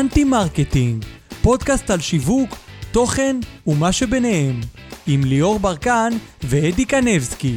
[0.00, 1.04] אנטי מרקטינג,
[1.42, 2.56] פודקאסט על שיווק,
[2.92, 3.36] תוכן
[3.66, 4.60] ומה שביניהם,
[5.06, 6.12] עם ליאור ברקן
[6.44, 7.56] ואדי קנבסקי.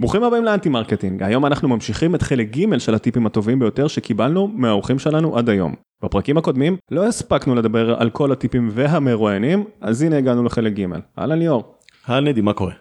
[0.00, 4.48] ברוכים הבאים לאנטי מרקטינג, היום אנחנו ממשיכים את חלק ג' של הטיפים הטובים ביותר שקיבלנו
[4.48, 5.87] מהאורחים שלנו עד היום.
[6.04, 10.84] בפרקים הקודמים לא הספקנו לדבר על כל הטיפים והמרואיינים, אז הנה הגענו לחלק ג'.
[11.18, 11.74] אהלן ליאור.
[12.08, 12.72] אהלן אדי, מה קורה?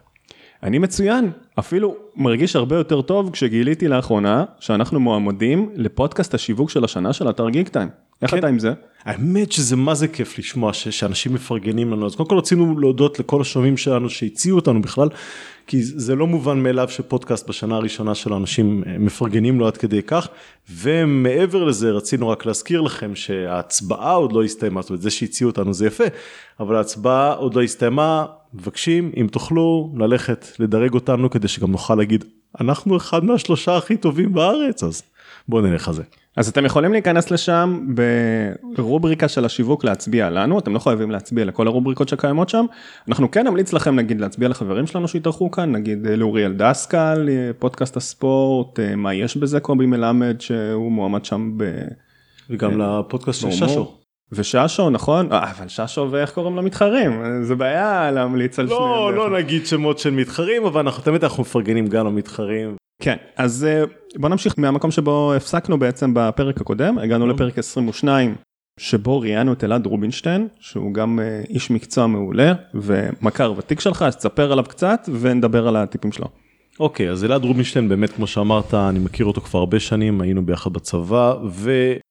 [0.63, 7.13] אני מצוין, אפילו מרגיש הרבה יותר טוב כשגיליתי לאחרונה שאנחנו מועמדים לפודקאסט השיווק של השנה
[7.13, 7.89] של אתר גיק טיים.
[8.21, 8.37] איך כן.
[8.37, 8.73] אתה עם זה?
[9.03, 13.19] האמת שזה מה זה כיף לשמוע ש- שאנשים מפרגנים לנו אז קודם כל רצינו להודות
[13.19, 15.09] לכל השומעים שלנו שהציעו אותנו בכלל
[15.67, 20.01] כי זה לא מובן מאליו שפודקאסט בשנה הראשונה של אנשים אה, מפרגנים לו עד כדי
[20.03, 20.27] כך
[20.69, 25.73] ומעבר לזה רצינו רק להזכיר לכם שההצבעה עוד לא הסתיימה זאת אומרת זה שהציעו אותנו
[25.73, 26.03] זה יפה
[26.59, 32.25] אבל ההצבעה עוד לא הסתיימה מבקשים אם תוכלו ללכת לדרג אותנו כדי שגם נוכל להגיד
[32.61, 35.03] אנחנו אחד מהשלושה הכי טובים בארץ אז
[35.47, 36.03] בוא נלך על זה.
[36.37, 37.85] אז אתם יכולים להיכנס לשם
[38.75, 42.65] ברובריקה של השיווק להצביע לנו, אתם לא חייבים להצביע לכל הרובריקות שקיימות שם.
[43.07, 47.51] אנחנו כן נמליץ לכם נגיד להצביע לחברים שלנו שהתארחו כאן, נגיד אה, לאוריאל דסקל, אה,
[47.59, 51.63] פודקאסט הספורט, אה, מה יש בזה קובי מלמד שהוא מועמד שם ב...
[52.49, 53.51] וגם לפודקאסט של.
[53.51, 53.93] ששו.
[54.31, 55.31] וששו נכון?
[55.31, 57.23] אבל ששו ואיך קוראים למתחרים?
[57.41, 59.15] זה בעיה להמליץ על לא, שניהם.
[59.15, 59.43] לא ביחד.
[59.43, 62.75] נגיד שמות של מתחרים, אבל אנחנו תמיד אנחנו מפרגנים גם למתחרים.
[63.01, 63.83] כן, אז אה,
[64.15, 68.35] בוא נמשיך מהמקום שבו הפסקנו בעצם בפרק הקודם, הגענו לפרק 22,
[68.79, 74.15] שבו ראיינו את אלעד רובינשטיין, שהוא גם אה, איש מקצוע מעולה ומכר ותיק שלך, אז
[74.15, 76.27] תספר עליו קצת ונדבר על הטיפים שלו.
[76.79, 80.73] אוקיי, אז אלעד רובינשטיין באמת כמו שאמרת, אני מכיר אותו כבר הרבה שנים, היינו ביחד
[80.73, 81.33] בצבא,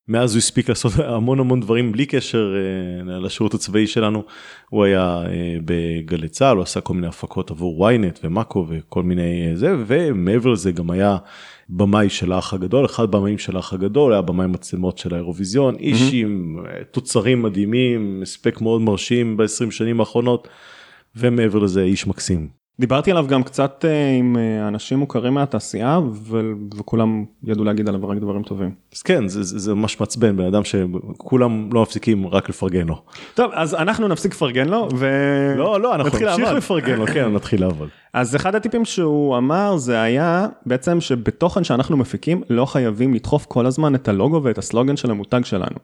[0.09, 4.23] ומאז הוא הספיק לעשות המון המון דברים בלי קשר אה, לשירות הצבאי שלנו.
[4.71, 9.49] הוא היה אה, בגלי צה"ל, הוא עשה כל מיני הפקות עבור ynet ומאקו וכל מיני
[9.51, 11.17] אה, זה, ומעבר לזה גם היה
[11.69, 16.11] במאי של האח הגדול, אחד במאים של האח הגדול, היה במאי מצלמות של האירוויזיון, איש
[16.13, 16.57] עם
[16.91, 20.49] תוצרים מדהימים, הספק מאוד מרשים ב-20 שנים האחרונות,
[21.17, 22.66] ומעבר לזה איש מקסים.
[22.81, 26.41] דיברתי עליו גם קצת אה, עם אה, אנשים מוכרים מהתעשייה ו-
[26.79, 28.71] וכולם ידעו להגיד עליו רק דברים טובים.
[28.95, 33.03] אז כן, זה, זה, זה ממש מעצבן, בן אדם שכולם לא מפסיקים רק לפרגן לו.
[33.35, 35.07] טוב, אז אנחנו נפסיק לפרגן לו ו...
[35.57, 36.49] לא, לא, אנחנו נמשיך.
[36.49, 37.89] לפרגן לו, כן, נתחיל לעבוד.
[38.13, 43.67] אז אחד הטיפים שהוא אמר זה היה בעצם שבתוכן שאנחנו מפיקים לא חייבים לדחוף כל
[43.67, 45.77] הזמן את הלוגו ואת הסלוגן של המותג שלנו.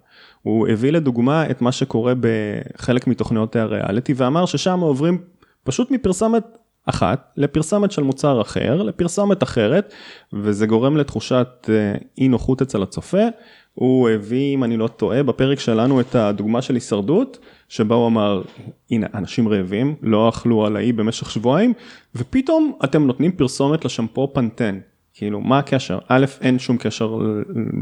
[0.42, 5.18] הוא הביא לדוגמה את מה שקורה בחלק מתוכניות הריאליטי ואמר ששם עוברים
[5.64, 6.44] פשוט מפרסומת
[6.86, 9.94] אחת לפרסומת של מוצר אחר לפרסומת אחרת
[10.32, 13.22] וזה גורם לתחושת אה, אי נוחות אצל הצופה.
[13.74, 17.38] הוא הביא אם אני לא טועה בפרק שלנו את הדוגמה של הישרדות
[17.68, 18.42] שבה הוא אמר
[18.90, 21.72] הנה אנשים רעבים לא אכלו על האי במשך שבועיים
[22.14, 24.78] ופתאום אתם נותנים פרסומת לשמפו פנטן.
[25.14, 25.98] כאילו מה הקשר?
[26.08, 27.18] א' אין שום קשר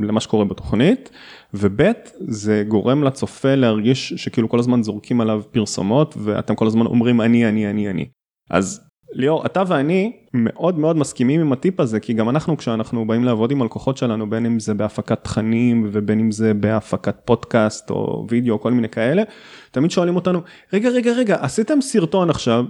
[0.03, 1.11] למה שקורה בתוכנית
[1.55, 1.83] וב'
[2.19, 7.49] זה גורם לצופה להרגיש שכאילו כל הזמן זורקים עליו פרסומות ואתם כל הזמן אומרים אני
[7.49, 8.07] אני אני אני.
[8.51, 13.25] אז ליאור אתה ואני מאוד מאוד מסכימים עם הטיפ הזה כי גם אנחנו כשאנחנו באים
[13.25, 18.27] לעבוד עם הלקוחות שלנו בין אם זה בהפקת תכנים ובין אם זה בהפקת פודקאסט או
[18.29, 19.23] וידאו כל מיני כאלה
[19.71, 20.41] תמיד שואלים אותנו
[20.73, 22.65] רגע רגע רגע עשיתם סרטון עכשיו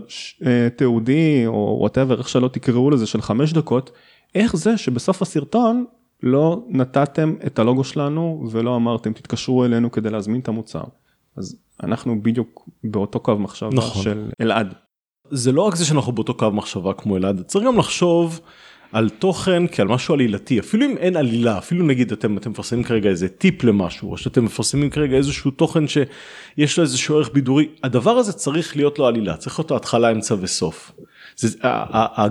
[0.47, 3.91] אה, תיעודי או whatever איך שלא תקראו לזה של חמש דקות
[4.35, 5.85] איך זה שבסוף הסרטון
[6.23, 10.85] לא נתתם את הלוגו שלנו ולא אמרתם תתקשרו אלינו כדי להזמין את המוצר
[11.37, 14.03] אז אנחנו בדיוק באותו קו מחשבה נכון.
[14.03, 14.75] של אלעד.
[15.31, 18.41] זה לא רק זה שאנחנו באותו קו מחשבה כמו אלעד, צריך גם לחשוב
[18.93, 23.11] על תוכן כעל משהו עלילתי, אפילו אם אין עלילה, אפילו נגיד אתם, אתם מפרסמים כרגע
[23.11, 28.11] איזה טיפ למשהו, או שאתם מפרסמים כרגע איזשהו תוכן שיש לו איזשהו ערך בידורי, הדבר
[28.11, 30.93] הזה צריך להיות לו עלילה, צריך לו התחלה, אמצע וסוף.
[31.41, 31.59] זה,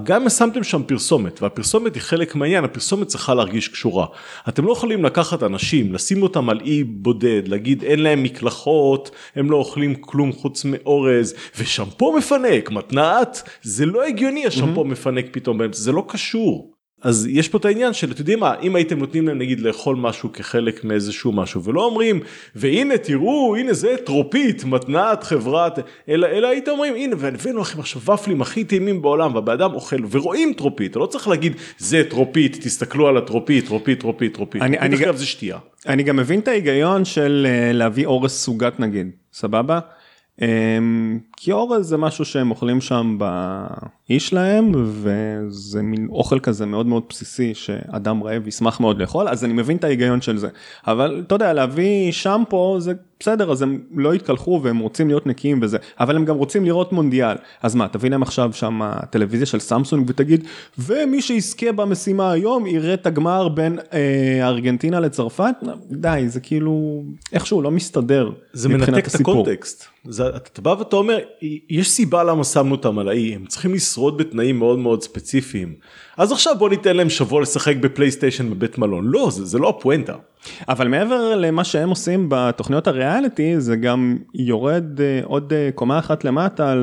[0.04, 4.06] גם שמתם שם פרסומת והפרסומת היא חלק מהעניין הפרסומת צריכה להרגיש קשורה
[4.50, 9.52] אתם לא יכולים לקחת אנשים לשים אותם על אי בודד להגיד אין להם מקלחות הם
[9.52, 15.82] לא אוכלים כלום חוץ מאורז ושמפו מפנק מתנעת זה לא הגיוני השמפו מפנק פתאום באמצע
[15.82, 16.79] זה לא קשור.
[17.02, 19.96] אז יש פה את העניין של אתם יודעים מה אם הייתם נותנים להם נגיד לאכול
[19.96, 22.20] משהו כחלק מאיזשהו משהו ולא אומרים
[22.56, 25.80] והנה תראו הנה זה טרופית מתנת חברת
[26.10, 29.96] אלא אלא הייתם אומרים הנה והבאנו לכם עכשיו ופלים הכי טעימים בעולם והבן אדם אוכל
[30.12, 34.98] ורואים טרופית לא צריך להגיד זה טרופית תסתכלו על הטרופית טרופית טרופית טרופית אני- אני
[34.98, 35.58] גם- זה שתייה.
[35.88, 39.80] אני גם מבין את ההיגיון של אה, להביא אורז סוגת נגיד, סבבה?
[41.42, 47.54] קיורס זה משהו שהם אוכלים שם באי שלהם וזה מין אוכל כזה מאוד מאוד בסיסי
[47.54, 50.48] שאדם רעב ישמח מאוד לאכול אז אני מבין את ההיגיון של זה.
[50.88, 55.60] אבל אתה יודע להביא שמפו זה בסדר אז הם לא יתקלחו והם רוצים להיות נקיים
[55.62, 57.36] וזה אבל הם גם רוצים לראות מונדיאל.
[57.62, 60.44] אז מה תביא להם עכשיו שם טלוויזיה של סמסונג ותגיד
[60.80, 65.56] ומי שיזכה במשימה היום יראה את הגמר בין אה, ארגנטינה לצרפת?
[65.92, 67.04] די זה כאילו
[67.34, 69.86] איכשהו לא מסתדר זה מנתק את הקונטקסט.
[70.06, 71.20] זה, אתה בא ואתה אומר
[71.70, 75.76] יש סיבה למה שמנו אותם על האי הם צריכים לשרוד בתנאים מאוד מאוד ספציפיים
[76.18, 80.14] אז עכשיו בוא ניתן להם שבוע לשחק בפלייסטיישן בבית מלון לא זה, זה לא הפואנטה.
[80.70, 86.24] אבל מעבר למה שהם עושים בתוכניות הריאליטי זה גם יורד אה, עוד אה, קומה אחת
[86.24, 86.76] למטה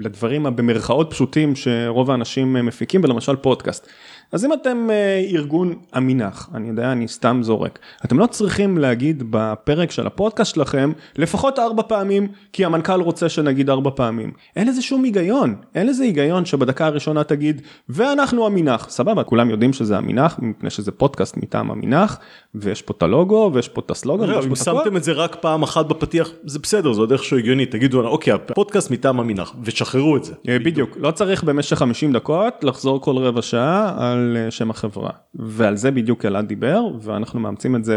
[0.00, 3.88] לדברים במרכאות פשוטים שרוב האנשים אה, מפיקים ולמשל פודקאסט.
[4.32, 4.88] אז אם אתם
[5.34, 10.92] ארגון עמינח, אני יודע, אני סתם זורק, אתם לא צריכים להגיד בפרק של הפודקאסט שלכם
[11.16, 14.32] לפחות ארבע פעמים, כי המנכ"ל רוצה שנגיד ארבע פעמים.
[14.56, 19.72] אין לזה שום היגיון, אין לזה היגיון שבדקה הראשונה תגיד, ואנחנו עמינח, סבבה, כולם יודעים
[19.72, 22.18] שזה עמינח, מפני שזה פודקאסט מטעם עמינח,
[22.54, 24.26] ויש פה את הלוגו ויש פה את הסלוגן.
[24.26, 27.66] לא, אם שמתם את זה רק פעם אחת בפתיח זה בסדר זה עוד איכשהו הגיוני
[27.66, 30.34] תגידו אוקיי הפודקאסט מטעם המנח ושחררו את זה.
[30.48, 35.10] אה, בדיוק לא צריך במשך 50 דקות לחזור כל רבע שעה על אה, שם החברה
[35.34, 37.96] ועל זה בדיוק אלעד דיבר ואנחנו מאמצים את זה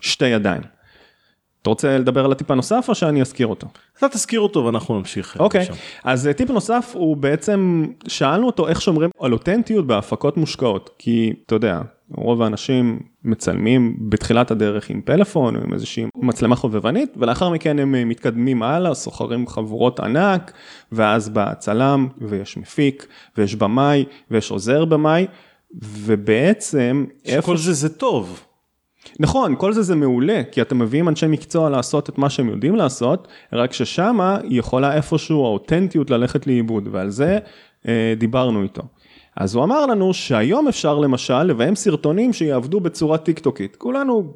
[0.00, 0.62] בשתי ידיים.
[1.62, 3.66] אתה רוצה לדבר על הטיפ הנוסף או שאני אזכיר אותו?
[3.98, 5.36] אתה תזכיר אותו ואנחנו נמשיך.
[5.36, 5.72] אה, אוקיי, okay.
[6.04, 11.54] אז טיפ נוסף הוא בעצם שאלנו אותו איך שומרים על אותנטיות בהפקות מושקעות כי אתה
[11.54, 11.80] יודע
[12.14, 17.94] רוב האנשים מצלמים בתחילת הדרך עם פלאפון או עם איזושהי מצלמה חובבנית ולאחר מכן הם
[17.94, 20.52] אה, מתקדמים הלאה, סוחרים חבורות ענק
[20.92, 23.06] ואז בא צלם ויש מפיק
[23.38, 25.26] ויש במאי ויש עוזר במאי
[25.82, 27.04] ובעצם
[27.42, 28.44] כל זה זה טוב.
[29.20, 32.76] נכון, כל זה זה מעולה, כי אתם מביאים אנשי מקצוע לעשות את מה שהם יודעים
[32.76, 37.38] לעשות, רק ששמה יכולה איפשהו האותנטיות ללכת לאיבוד, ועל זה
[37.88, 38.82] אה, דיברנו איתו.
[39.38, 43.76] אז הוא אמר לנו שהיום אפשר למשל לביים סרטונים שיעבדו בצורה טיק טוקית.
[43.76, 44.32] כולנו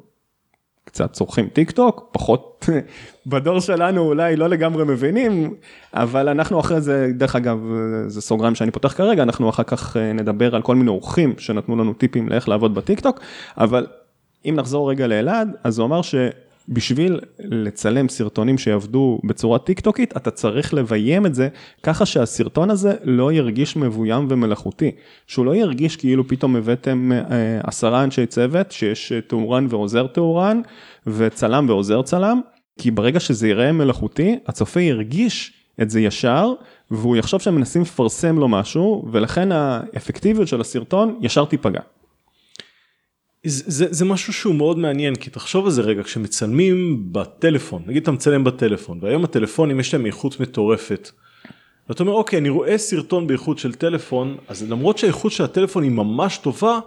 [0.85, 2.69] קצת צורכים טיק טוק, פחות
[3.27, 5.55] בדור שלנו אולי לא לגמרי מבינים,
[5.93, 7.59] אבל אנחנו אחרי זה, דרך אגב,
[8.07, 11.75] זה סוגריים שאני פותח כרגע, אנחנו אחר כך אה, נדבר על כל מיני אורחים שנתנו
[11.75, 13.19] לנו טיפים לאיך לעבוד בטיק טוק,
[13.57, 13.87] אבל
[14.45, 16.15] אם נחזור רגע לאלעד, אז הוא אמר ש...
[16.69, 21.49] בשביל לצלם סרטונים שיעבדו בצורה טיק טוקית אתה צריך לביים את זה
[21.83, 24.91] ככה שהסרטון הזה לא ירגיש מבוים ומלאכותי
[25.27, 30.61] שהוא לא ירגיש כאילו פתאום הבאתם אה, עשרה אנשי צוות שיש אה, תאורן ועוזר תאורן
[31.07, 32.41] וצלם ועוזר צלם
[32.79, 36.53] כי ברגע שזה יראה מלאכותי הצופה ירגיש את זה ישר
[36.91, 41.81] והוא יחשוב שהם מנסים לפרסם לו משהו ולכן האפקטיביות של הסרטון ישר תיפגע.
[43.45, 48.11] זה, זה משהו שהוא מאוד מעניין כי תחשוב על זה רגע כשמצלמים בטלפון נגיד אתה
[48.11, 51.11] מצלם בטלפון והיום הטלפונים יש להם איכות מטורפת.
[51.89, 55.91] ואתה אומר אוקיי אני רואה סרטון באיכות של טלפון אז למרות שהאיכות של הטלפון היא
[55.91, 56.79] ממש טובה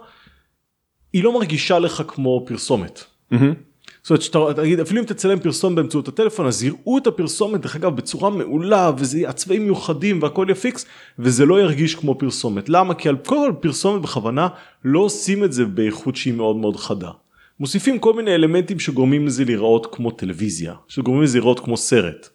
[1.13, 3.03] היא לא מרגישה לך כמו פרסומת.
[3.33, 3.66] Mm-hmm.
[4.07, 7.75] זאת אומרת שאתה תגיד אפילו אם תצלם פרסום באמצעות הטלפון אז יראו את הפרסומת דרך
[7.75, 10.85] אגב בצורה מעולה וזה הצבעים מיוחדים והכל יפיקס
[11.19, 14.47] וזה לא ירגיש כמו פרסומת למה כי על כל פרסומת בכוונה
[14.83, 17.11] לא עושים את זה באיכות שהיא מאוד מאוד חדה.
[17.59, 22.29] מוסיפים כל מיני אלמנטים שגורמים לזה להיראות כמו טלוויזיה שגורמים לזה להיראות כמו סרט.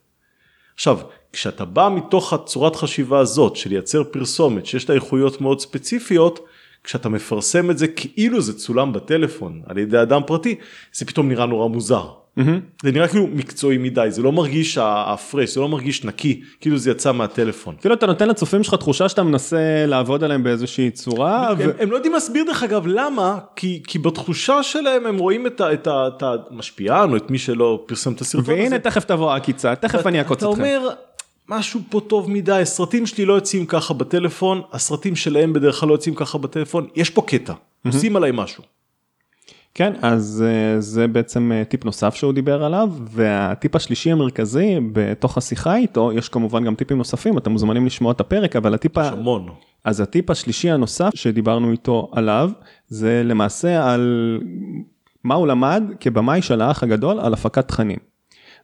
[0.75, 0.99] עכשיו
[1.33, 6.41] כשאתה בא מתוך הצורת חשיבה הזאת של לייצר פרסומת שיש לה איכויות מאוד ספציפיות
[6.85, 10.55] כשאתה מפרסם את זה כאילו זה צולם בטלפון על ידי אדם פרטי
[10.93, 12.09] זה פתאום נראה נורא מוזר.
[12.39, 12.83] Mm-hmm.
[12.83, 16.91] זה נראה כאילו מקצועי מדי זה לא מרגיש הפרש זה לא מרגיש נקי כאילו זה
[16.91, 17.75] יצא מהטלפון.
[17.81, 21.49] כאילו אתה נותן לצופים שלך תחושה שאתה מנסה לעבוד עליהם באיזושהי צורה.
[21.49, 21.83] הם, ו...
[21.83, 25.73] הם לא יודעים להסביר דרך אגב למה כי כי בתחושה שלהם הם רואים את, ה,
[25.73, 28.63] את, ה, את המשפיען או את מי שלא פרסם את הסרטון הזה.
[28.63, 30.53] והנה תכף תבוא העקיצה תכף אני אעקוץ אתכם.
[30.53, 30.89] אתה אומר
[31.59, 35.95] משהו פה טוב מדי, הסרטים שלי לא יוצאים ככה בטלפון, הסרטים שלהם בדרך כלל לא
[35.95, 37.53] יוצאים ככה בטלפון, יש פה קטע,
[37.87, 38.63] עושים עליי משהו.
[39.75, 45.39] כן, אז אה, זה בעצם אה, טיפ נוסף שהוא דיבר עליו, והטיפ השלישי המרכזי בתוך
[45.39, 48.97] השיחה איתו, יש כמובן גם טיפים נוספים, אתם מוזמנים לשמוע את הפרק, אבל הטיפ...
[48.97, 49.49] יש המון.
[49.85, 52.51] אז הטיפ השלישי הנוסף שדיברנו איתו עליו,
[52.89, 54.39] זה למעשה על
[55.25, 58.12] מה הוא למד כבמאי של האח הגדול על הפקת תכנים.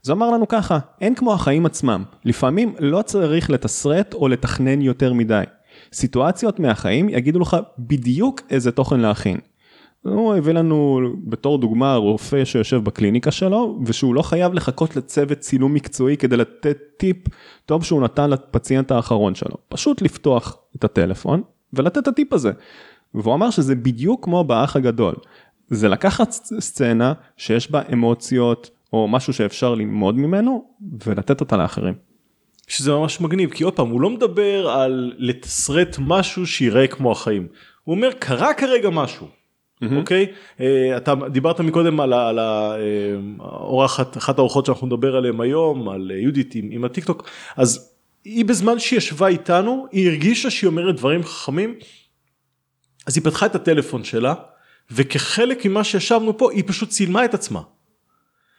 [0.03, 5.13] זה אמר לנו ככה, אין כמו החיים עצמם, לפעמים לא צריך לתסרט או לתכנן יותר
[5.13, 5.45] מדי.
[5.93, 9.39] סיטואציות מהחיים יגידו לך בדיוק איזה תוכן להכין.
[10.03, 15.75] הוא הביא לנו בתור דוגמה רופא שיושב בקליניקה שלו ושהוא לא חייב לחכות לצוות צילום
[15.75, 17.17] מקצועי כדי לתת טיפ
[17.67, 19.57] טוב שהוא נתן לפציינט האחרון שלו.
[19.69, 22.53] פשוט לפתוח את הטלפון ולתת את הטיפ הזה.
[23.15, 25.15] והוא אמר שזה בדיוק כמו באח הגדול.
[25.69, 30.65] זה לקחת סצנה שיש בה אמוציות, או משהו שאפשר ללמוד ממנו
[31.07, 31.95] ולתת אותה לאחרים.
[32.67, 37.47] שזה ממש מגניב כי עוד פעם הוא לא מדבר על לתסרט משהו שיראה כמו החיים
[37.85, 39.29] הוא אומר קרה כרגע משהו.
[39.97, 40.27] אוקיי
[40.61, 42.39] אה, אתה דיברת מקודם על על
[43.41, 47.95] האורחת אחת האורחות שאנחנו נדבר עליהם היום על אה, יהודית עם, עם הטיק טוק אז
[48.25, 51.75] היא בזמן שהיא ישבה איתנו היא הרגישה שהיא אומרת דברים חכמים
[53.07, 54.35] אז היא פתחה את הטלפון שלה
[54.91, 57.61] וכחלק ממה שישבנו פה היא פשוט צילמה את עצמה.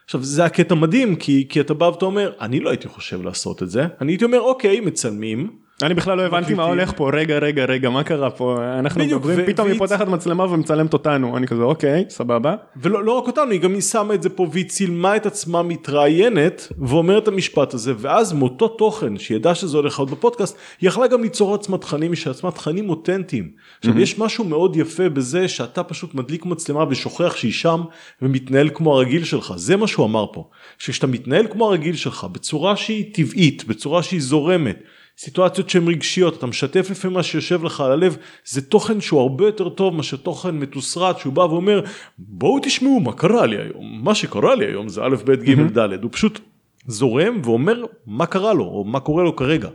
[0.09, 3.69] עכשיו זה הקטע מדהים כי אתה בא ואתה אומר אני לא הייתי חושב לעשות את
[3.69, 3.87] זה.
[4.01, 6.63] אני הייתי אומר אוקיי מצלמים אני בכלל לא הבנתי מה.
[6.63, 8.57] הולך פה, רגע, רגע, רגע, מה קרה פה?
[8.79, 12.55] אנחנו מדברים, פתאום היא פותחת מצלמה ומצלמת אותנו, אני כזה, אוקיי, סבבה.
[12.75, 16.71] ולא לא רק אותנו היא גם שמה את זה פה והיא צילמה את עצמה מתראיינת
[16.79, 21.07] ואומרת את המשפט הזה ואז מאותו תוכן שהיא ידעה שזה הולך להיות בפודקאסט היא יכלה
[21.07, 23.51] גם ליצור לעצמה תכנים משל עצמה תכנים אותנטיים.
[23.79, 27.81] עכשיו יש משהו מאוד יפה בזה שאתה פשוט מדליק מצלמה ושוכח שהיא שם
[28.21, 32.75] ומתנהל כמו הרגיל שלך זה מה שהוא אמר פה שכשאתה מתנהל כמו הרגיל שלך בצורה
[32.75, 34.83] שהיא טבעית בצורה שהיא זורמת.
[35.19, 39.45] סיטואציות שהן רגשיות אתה משתף לפעמים מה שיושב לך על הלב זה תוכן שהוא הרבה
[39.45, 41.81] יותר טוב מאשר תוכן מתוסרט שהוא בא ואומר
[42.17, 46.03] בואו תשמעו מה קרה לי היום מה שקרה לי היום זה א' ב' ג' ד'
[46.03, 46.39] הוא פשוט
[46.87, 49.69] זורם ואומר מה קרה לו או מה קורה לו כרגע.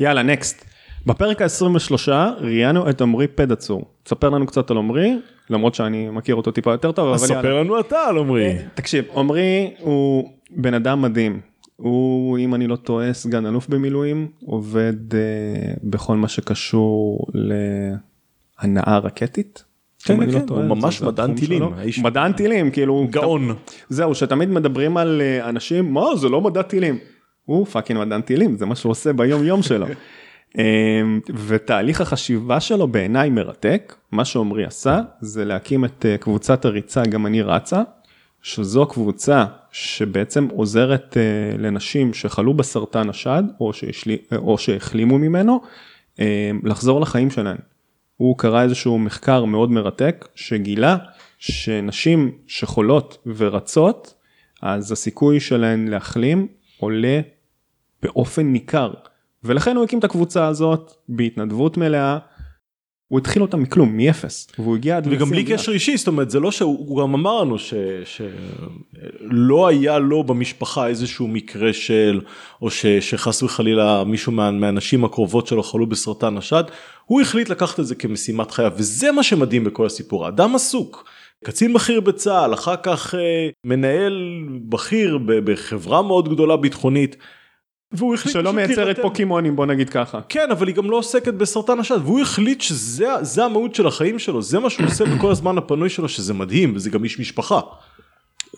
[0.00, 0.64] יאללה, נקסט.
[1.06, 2.10] בפרק ה-23
[2.40, 3.84] ראיינו את עמרי פדצור.
[4.02, 5.12] תספר לנו קצת על עמרי,
[5.50, 7.60] למרות שאני מכיר אותו טיפה יותר טוב, אבל יאללה.
[7.60, 8.54] לנו אתה על עמרי.
[8.74, 11.53] תקשיב, עמרי הוא בן אדם מדהים.
[11.76, 15.20] הוא, אם אני לא טועה, סגן אלוף במילואים, עובד אה,
[15.82, 17.26] בכל מה שקשור
[18.62, 19.64] להנעה רקטית.
[20.04, 21.62] כן, כן, לא טועה, הוא ממש מדען טילים.
[21.62, 23.06] האיש- מדען טילים, כאילו...
[23.10, 23.54] גאון.
[23.88, 26.98] זהו, שתמיד מדברים על אה, אנשים, מה זה לא מדע טילים.
[27.44, 29.86] הוא fucking מדען טילים, זה מה שהוא עושה ביום יום שלו.
[30.58, 37.02] אמ, ותהליך החשיבה שלו בעיניי מרתק, מה שעמרי עשה זה להקים את אה, קבוצת הריצה
[37.02, 37.82] גם אני רצה,
[38.42, 45.60] שזו קבוצה שבעצם עוזרת אה, לנשים שחלו בסרטן השד או, שהשלי, או שהחלימו ממנו
[46.20, 47.56] אה, לחזור לחיים שלהן.
[48.16, 50.96] הוא קרא איזשהו מחקר מאוד מרתק שגילה
[51.38, 54.14] שנשים שחולות ורצות
[54.62, 56.46] אז הסיכוי שלהן להחלים
[56.78, 57.20] עולה
[58.02, 58.92] באופן ניכר
[59.44, 62.18] ולכן הוא הקים את הקבוצה הזאת בהתנדבות מלאה.
[63.14, 65.44] הוא התחיל אותה מכלום מאפס והוא הגיע עד וגם בלי.
[65.44, 70.24] קשר אישי זאת אומרת זה לא שהוא הוא גם אמר לנו ש- שלא היה לו
[70.24, 72.20] במשפחה איזשהו מקרה של
[72.62, 76.64] או ש, שחס וחלילה מישהו מה, מהנשים הקרובות שלו חלו בסרטן השד
[77.04, 81.04] הוא החליט לקחת את זה כמשימת חייו וזה מה שמדהים בכל הסיפור האדם עסוק.
[81.44, 83.20] קצין בכיר בצה"ל אחר כך אה,
[83.64, 87.16] מנהל בכיר ב- בחברה מאוד גדולה ביטחונית.
[87.94, 88.98] והוא החליט שלא מייצרת.
[89.02, 90.20] פוקימונים בוא נגיד ככה.
[90.28, 94.18] כן אבל היא גם לא עוסקת בסרטן השד והוא החליט שזה זה המהות של החיים
[94.18, 97.60] שלו זה מה שהוא עושה בכל הזמן הפנוי שלו שזה מדהים וזה גם איש משפחה.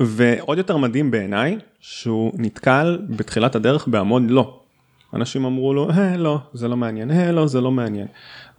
[0.00, 4.60] ועוד יותר מדהים בעיניי שהוא נתקל בתחילת הדרך בהמון לא.
[5.14, 8.06] אנשים אמרו לו אה לא זה לא מעניין אה לא זה לא מעניין.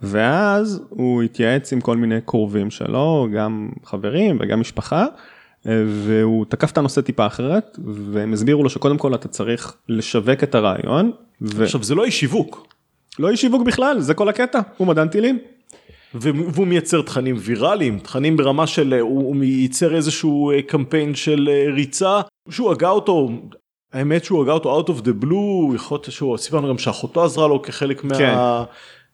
[0.02, 5.06] ואז הוא התייעץ עם כל מיני קרובים שלו גם חברים וגם משפחה.
[5.68, 7.78] אה, והוא תקף את הנושא טיפה אחרת
[8.12, 12.20] והם הסבירו לו שקודם כל אתה צריך לשווק את הרעיון ולא עכשיו זה לא איש
[12.20, 12.66] שיווק
[13.30, 15.38] איש שיווק בכלל זה כל הקטע הוא מדען טילים.
[16.14, 21.14] ו- והוא מייצר תכנים ויראליים תכנים ברמה של אה, הוא, הוא ייצר איזשהו אה, קמפיין
[21.14, 22.20] של ריצה
[22.50, 23.30] שהוא הגה אותו.
[23.92, 27.48] האמת שהוא הגה אותו out of the blue יכול להיות שהוא סיפרנו גם שאחותו עזרה
[27.48, 28.64] לו כחלק מה...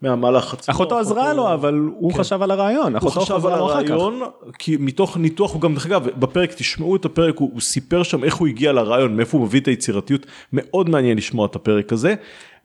[0.04, 0.75] מהמהלך עצמו.
[0.75, 2.18] אחותו עזרה לו אבל הוא כן.
[2.18, 2.96] חשב על הרעיון.
[2.96, 3.70] הוא חשב על לו.
[3.70, 4.20] הרעיון
[4.58, 8.25] כי מתוך ניתוח הוא גם דרך אגב בפרק תשמעו את הפרק הוא, הוא סיפר שם
[8.25, 12.14] איך הוא הגיע לרעיון מאיפה הוא מביא את היצירתיות מאוד מעניין לשמוע את הפרק הזה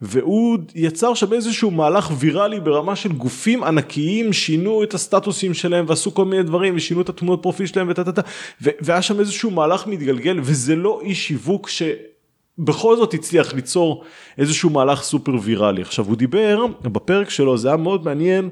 [0.01, 6.13] והוא יצר שם איזשהו מהלך ויראלי ברמה של גופים ענקיים שינו את הסטטוסים שלהם ועשו
[6.13, 8.21] כל מיני דברים ושינו את התמונות פרופיל שלהם וטה טה טה
[8.61, 11.83] והיה שם איזשהו מהלך מתגלגל וזה לא איש שיווק ש...
[12.59, 14.03] בכל זאת הצליח ליצור
[14.37, 15.81] איזשהו מהלך סופר ויראלי.
[15.81, 18.49] עכשיו הוא דיבר בפרק שלו זה היה מאוד מעניין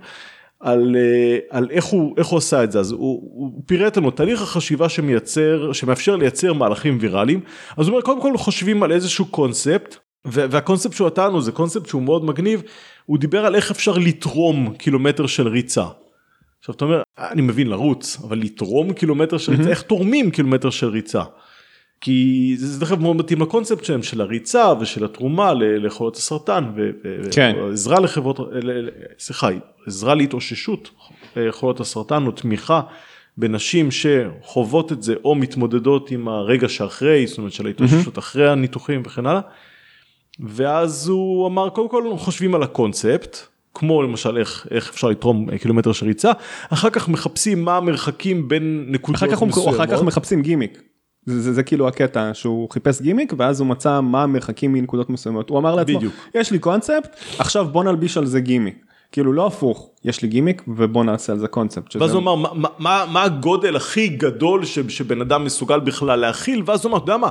[0.59, 4.11] על, אה, על איך, הוא, איך הוא עשה את זה אז הוא, הוא פירט לנו
[4.11, 7.39] תהליך החשיבה שמייצר שמאפשר לייצר מהלכים ויראליים
[7.77, 9.95] אז הוא אומר קודם כל חושבים על איזשהו קונספט
[10.25, 12.63] והקונספט שהוא נתן לנו זה קונספט שהוא מאוד מגניב
[13.05, 15.85] הוא דיבר על איך אפשר לתרום קילומטר של ריצה.
[16.59, 20.87] עכשיו אתה אומר אני מבין לרוץ אבל לתרום קילומטר של ריצה איך תורמים קילומטר של
[20.87, 21.23] ריצה.
[22.01, 26.15] כי זה זה דרך אגב מאוד מתאים לקונספט שלהם של הריצה ושל התרומה ל- לחולות
[26.15, 26.71] הסרטן
[27.31, 27.55] כן.
[27.59, 28.89] ועזרה לחברות, ל- ל-
[29.19, 29.49] סליחה,
[29.87, 30.89] עזרה להתאוששות
[31.35, 32.81] לחולות הסרטן או תמיכה
[33.37, 39.01] בנשים שחוות את זה או מתמודדות עם הרגע שאחרי, זאת אומרת של ההתאוששות אחרי הניתוחים
[39.05, 39.41] וכן הלאה.
[40.39, 43.37] ואז הוא אמר קודם כל חושבים על הקונספט.
[43.73, 46.31] כמו למשל איך, איך אפשר לתרום קילומטר של ריצה,
[46.69, 49.75] אחר כך מחפשים מה המרחקים בין נקודות אחר מסוימות.
[49.75, 50.81] אחר כך מחפשים גימיק.
[51.27, 55.49] זה, זה, זה כאילו הקטע שהוא חיפש גימיק ואז הוא מצא מה המרחקים מנקודות מסוימות.
[55.49, 56.13] הוא אמר לעצמו, בדיוק.
[56.35, 58.83] יש לי קונספט, עכשיו בוא נלביש על זה גימיק.
[59.11, 61.95] כאילו לא הפוך, יש לי גימיק ובוא נעשה על זה קונספט.
[61.95, 66.19] ואז הוא אמר מה, מה- מה, מה הגודל הכי גדול ש, שבן אדם מסוגל בכלל
[66.19, 67.29] להכיל ואז הוא אמר אתה יודע מה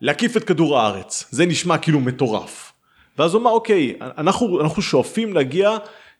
[0.00, 2.72] להקיף את כדור הארץ זה נשמע כאילו מטורף.
[3.18, 5.76] ואז הוא אמר אוקיי אנחנו אנחנו שואפים להגיע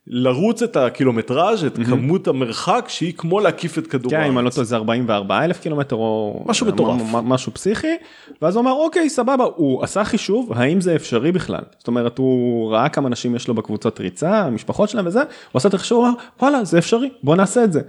[0.06, 4.40] לרוץ את הקילומטראז' את כמות המרחק שהיא כמו להקיף את כדור כן, אם אני לא
[4.40, 4.54] הארץ.
[4.54, 7.00] טועה זה 44 אלף קילומטר או משהו מטורף.
[7.12, 7.96] משהו פסיכי
[8.42, 12.72] ואז הוא אמר אוקיי סבבה הוא עשה חישוב האם זה אפשרי בכלל זאת אומרת הוא
[12.72, 16.08] ראה כמה אנשים יש לו בקבוצות ריצה המשפחות שלהם וזה הוא עשה את החישוב הוא
[16.08, 17.80] אמר וואלה זה אפשרי בוא נעשה את זה.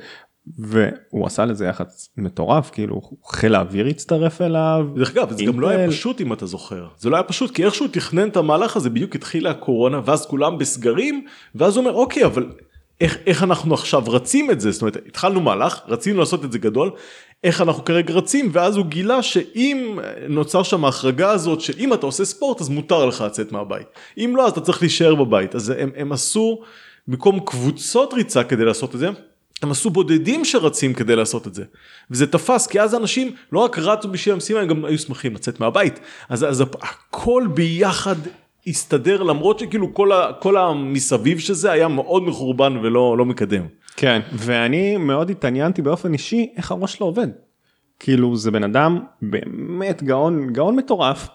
[0.57, 4.87] והוא עשה לזה יח"צ מטורף כאילו חיל האוויר הצטרף אליו.
[4.95, 5.87] דרך אגב זה גם לא היה.
[5.87, 9.15] פשוט אם אתה זוכר זה לא היה פשוט כי איכשהו תכנן את המהלך הזה בדיוק
[9.15, 11.25] התחילה הקורונה ואז כולם בסגרים
[11.55, 12.45] ואז הוא אומר אוקיי אבל
[13.01, 16.59] איך, איך אנחנו עכשיו רצים את זה זאת אומרת התחלנו מהלך רצינו לעשות את זה
[16.59, 16.91] גדול
[17.43, 19.99] איך אנחנו כרגע רצים ואז הוא גילה שאם
[20.29, 23.87] נוצר שם ההחרגה הזאת שאם אתה עושה ספורט אז מותר לך לצאת מהבית
[24.17, 26.61] אם לא אז אתה צריך להישאר בבית אז הם, הם עשו
[27.07, 29.09] במקום קבוצות ריצה כדי לעשות את זה
[29.61, 31.63] הם עשו בודדים שרצים כדי לעשות את זה
[32.11, 35.59] וזה תפס כי אז אנשים לא רק רצו בשביל המשימה הם גם היו שמחים לצאת
[35.59, 35.99] מהבית
[36.29, 38.15] אז, אז הכל ביחד
[38.67, 43.65] הסתדר למרות שכאילו כל, ה, כל המסביב שזה היה מאוד מחורבן ולא לא מקדם.
[43.95, 47.27] כן ואני מאוד התעניינתי באופן אישי איך הראש שלו עובד.
[47.99, 51.27] כאילו זה בן אדם באמת גאון גאון מטורף.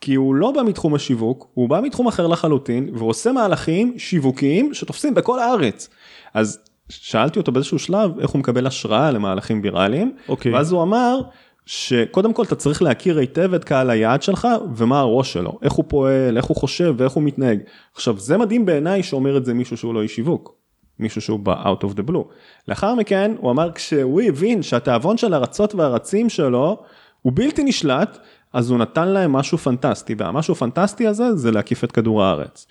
[0.00, 4.74] כי הוא לא בא מתחום השיווק הוא בא מתחום אחר לחלוטין והוא עושה מהלכים שיווקיים
[4.74, 5.88] שתופסים בכל הארץ.
[6.34, 6.58] אז
[7.00, 10.54] שאלתי אותו באיזשהו שלב איך הוא מקבל השראה למהלכים ויראליים אוקיי.
[10.54, 11.20] ואז הוא אמר
[11.66, 15.84] שקודם כל אתה צריך להכיר היטב את קהל היעד שלך ומה הראש שלו איך הוא
[15.88, 17.58] פועל איך הוא חושב ואיך הוא מתנהג.
[17.94, 20.54] עכשיו זה מדהים בעיניי שאומר את זה מישהו שהוא לא איש שיווק.
[20.98, 22.24] מישהו שהוא בא out of the blue.
[22.68, 26.82] לאחר מכן הוא אמר כשהוא הבין שהתיאבון של הרצות והרצים שלו
[27.22, 28.18] הוא בלתי נשלט
[28.52, 32.66] אז הוא נתן להם משהו פנטסטי והמשהו פנטסטי הזה זה להקיף את כדור הארץ.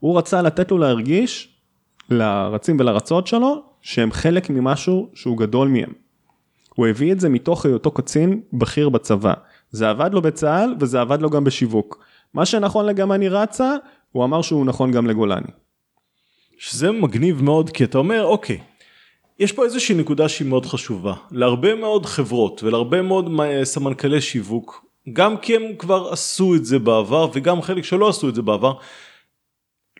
[0.00, 1.55] הוא רצה לתת לו להרגיש
[2.10, 5.92] לרצים ולרצות שלו שהם חלק ממשהו שהוא גדול מהם.
[6.74, 9.34] הוא הביא את זה מתוך היותו קצין בכיר בצבא.
[9.70, 12.04] זה עבד לו בצה"ל וזה עבד לו גם בשיווק.
[12.34, 13.74] מה שנכון לגמני רצה
[14.12, 15.50] הוא אמר שהוא נכון גם לגולני.
[16.58, 18.58] שזה מגניב מאוד כי אתה אומר אוקיי
[19.38, 24.86] יש פה איזושהי נקודה שהיא מאוד חשובה להרבה מאוד חברות ולהרבה מאוד מ- סמנכ"לי שיווק
[25.12, 28.72] גם כי הם כבר עשו את זה בעבר וגם חלק שלא עשו את זה בעבר.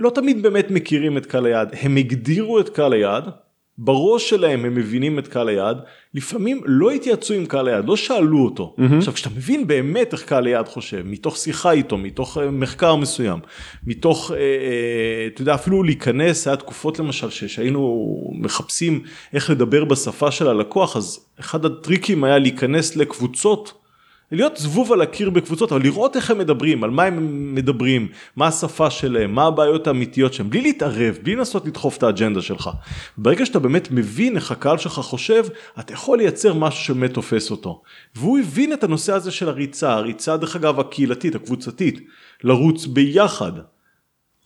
[0.00, 3.30] לא תמיד באמת מכירים את קהל היעד הם הגדירו את קהל היעד
[3.78, 5.78] בראש שלהם הם מבינים את קהל היעד
[6.14, 8.96] לפעמים לא התייעצו עם קהל היעד לא שאלו אותו mm-hmm.
[8.96, 13.38] עכשיו כשאתה מבין באמת איך קהל היעד חושב מתוך שיחה איתו מתוך אה, מחקר מסוים
[13.86, 20.30] מתוך אה, אה, אתה יודע אפילו להיכנס היה תקופות למשל שהיינו מחפשים איך לדבר בשפה
[20.30, 23.85] של הלקוח אז אחד הטריקים היה להיכנס לקבוצות.
[24.32, 28.46] להיות זבוב על הקיר בקבוצות אבל לראות איך הם מדברים על מה הם מדברים מה
[28.46, 32.70] השפה שלהם מה הבעיות האמיתיות שלהם בלי להתערב בלי לנסות לדחוף את האג'נדה שלך.
[33.18, 35.44] ברגע שאתה באמת מבין איך הקהל שלך חושב
[35.80, 37.82] אתה יכול לייצר משהו שבאמת תופס אותו.
[38.14, 42.00] והוא הבין את הנושא הזה של הריצה הריצה דרך אגב הקהילתית הקבוצתית
[42.44, 43.52] לרוץ ביחד.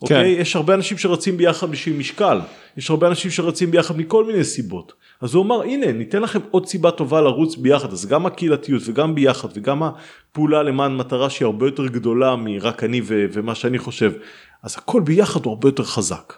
[0.02, 0.28] אוקיי?
[0.30, 2.40] יש הרבה אנשים שרצים ביחד בשביל משקל,
[2.76, 4.92] יש הרבה אנשים שרצים ביחד מכל מיני סיבות.
[5.20, 9.14] אז הוא אמר הנה ניתן לכם עוד סיבה טובה לרוץ ביחד, אז גם הקהילתיות וגם
[9.14, 14.12] ביחד וגם הפעולה למען מטרה שהיא הרבה יותר גדולה מרק אני ו- ומה שאני חושב,
[14.62, 16.32] אז הכל ביחד הוא הרבה יותר חזק.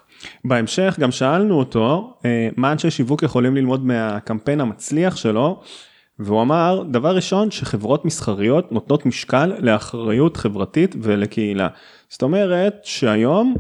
[0.45, 5.61] בהמשך גם שאלנו אותו אה, מה אנשי שיווק יכולים ללמוד מהקמפיין המצליח שלו
[6.25, 11.69] והוא אמר דבר ראשון שחברות מסחריות נותנות משקל לאחריות חברתית ולקהילה.
[12.09, 13.55] זאת אומרת שהיום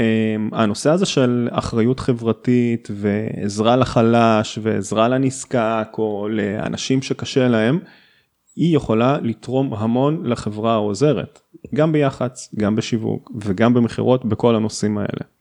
[0.00, 7.78] אה, הנושא הזה של אחריות חברתית ועזרה לחלש ועזרה לנזקק או לאנשים שקשה להם
[8.56, 11.40] היא יכולה לתרום המון לחברה העוזרת
[11.74, 15.37] גם ביח"צ גם בשיווק וגם במכירות בכל הנושאים האלה.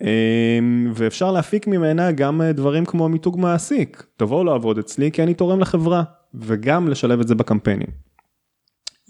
[0.00, 5.34] אמ, ואפשר להפיק ממנה גם אה, דברים כמו מיתוג מעסיק, תבואו לעבוד אצלי כי אני
[5.34, 6.02] תורם לחברה,
[6.34, 7.88] וגם לשלב את זה בקמפיינים.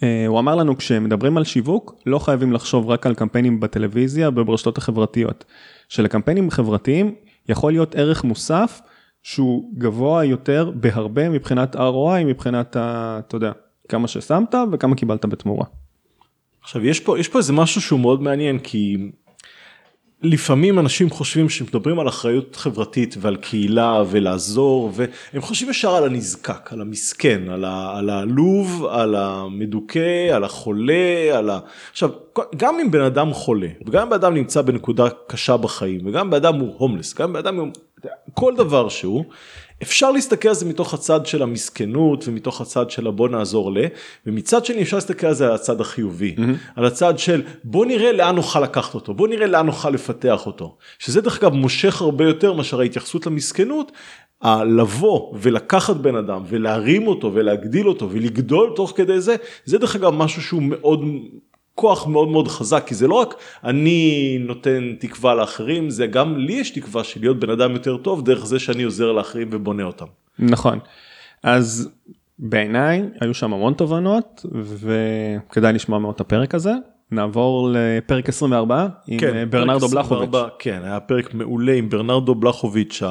[0.03, 4.79] אה, הוא אמר לנו כשמדברים על שיווק לא חייבים לחשוב רק על קמפיינים בטלוויזיה וברשתות
[4.79, 5.44] החברתיות.
[5.88, 7.14] שלקמפיינים חברתיים
[7.48, 8.81] יכול להיות ערך מוסף
[9.22, 13.20] שהוא גבוה יותר בהרבה מבחינת ROI מבחינת ה...
[13.26, 13.53] אתה יודע,
[13.88, 15.64] כמה ששמת וכמה קיבלת בתמורה.
[16.62, 18.96] עכשיו יש פה יש פה איזה משהו שהוא מאוד מעניין כי
[20.22, 26.72] לפעמים אנשים חושבים שמדברים על אחריות חברתית ועל קהילה ולעזור והם חושבים ישר על הנזקק
[26.72, 31.59] על המסכן על, ה, על העלוב על המדוכא על החולה על ה...
[31.90, 32.11] עכשיו
[32.56, 36.30] גם אם בן אדם חולה וגם אם בן אדם נמצא בנקודה קשה בחיים וגם אם
[36.30, 37.68] בן אדם הוא הומלס גם אם בן אדם הוא
[38.35, 39.24] כל דבר שהוא,
[39.83, 43.79] אפשר להסתכל על זה מתוך הצד של המסכנות ומתוך הצד של הבוא נעזור ל,
[44.27, 46.71] ומצד שני אפשר להסתכל על זה על הצד החיובי, mm-hmm.
[46.77, 50.77] על הצד של בוא נראה לאן נוכל לקחת אותו, בוא נראה לאן נוכל לפתח אותו,
[50.99, 53.93] שזה דרך אגב מושך הרבה יותר מאשר ההתייחסות למסכנות,
[54.66, 60.14] לבוא ולקחת בן אדם ולהרים אותו ולהגדיל אותו ולגדול תוך כדי זה, זה דרך אגב
[60.14, 61.05] משהו שהוא מאוד
[61.81, 66.53] כוח מאוד מאוד חזק כי זה לא רק אני נותן תקווה לאחרים זה גם לי
[66.53, 70.05] יש תקווה של להיות בן אדם יותר טוב דרך זה שאני עוזר לאחרים ובונה אותם.
[70.38, 70.79] נכון
[71.43, 71.90] אז
[72.38, 76.73] בעיניי היו שם המון תובנות וכדאי לשמוע מאוד את הפרק הזה
[77.11, 80.31] נעבור לפרק 24 עם כן, ברנרדו בלחוביץ'.
[80.59, 83.03] כן היה פרק מעולה עם ברנרדו בלחוביץ'.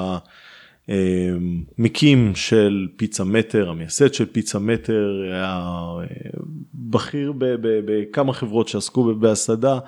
[1.78, 5.60] מקים של פיצה מטר, המייסד של פיצה מטר, היה
[6.02, 6.06] אה,
[6.73, 9.80] בכיר בכמה חברות שעסקו בהסעדה,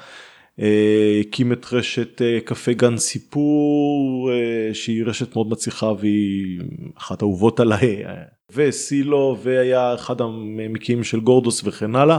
[0.60, 4.32] אה, הקים את רשת אה, קפה גן סיפור,
[4.74, 6.60] שהיא רשת מאוד מצליחה והיא
[6.98, 8.04] אחת האהובות עליי,
[8.56, 12.18] וסילו, והיה אחד המקימים של גורדוס וכן הלאה.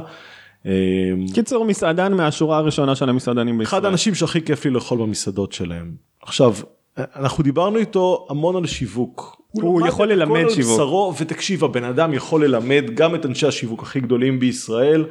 [1.35, 3.79] קיצור מסעדן מהשורה הראשונה של המסעדנים בישראל.
[3.79, 5.95] אחד האנשים שהכי כיף לי לאכול במסעדות שלהם.
[6.23, 6.55] עכשיו
[6.99, 9.43] אנחנו דיברנו איתו המון על שיווק.
[9.51, 10.81] הוא, הוא יכול ללמד שיווק.
[10.81, 15.05] בשרו, ותקשיב הבן אדם יכול ללמד גם את אנשי השיווק הכי גדולים בישראל.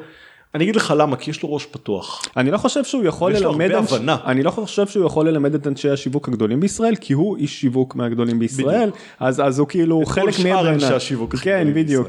[0.56, 2.22] אני אגיד לך למה כי יש לו ראש פתוח.
[2.38, 3.94] אני לא חושב שהוא יכול ללמד אנש...
[4.26, 7.96] אני לא חושב שהוא יכול ללמד את אנשי השיווק הגדולים בישראל כי הוא איש שיווק
[7.96, 11.00] מהגדולים בישראל אז אז הוא כאילו חלק מהבנה.
[11.42, 12.08] כן בדיוק.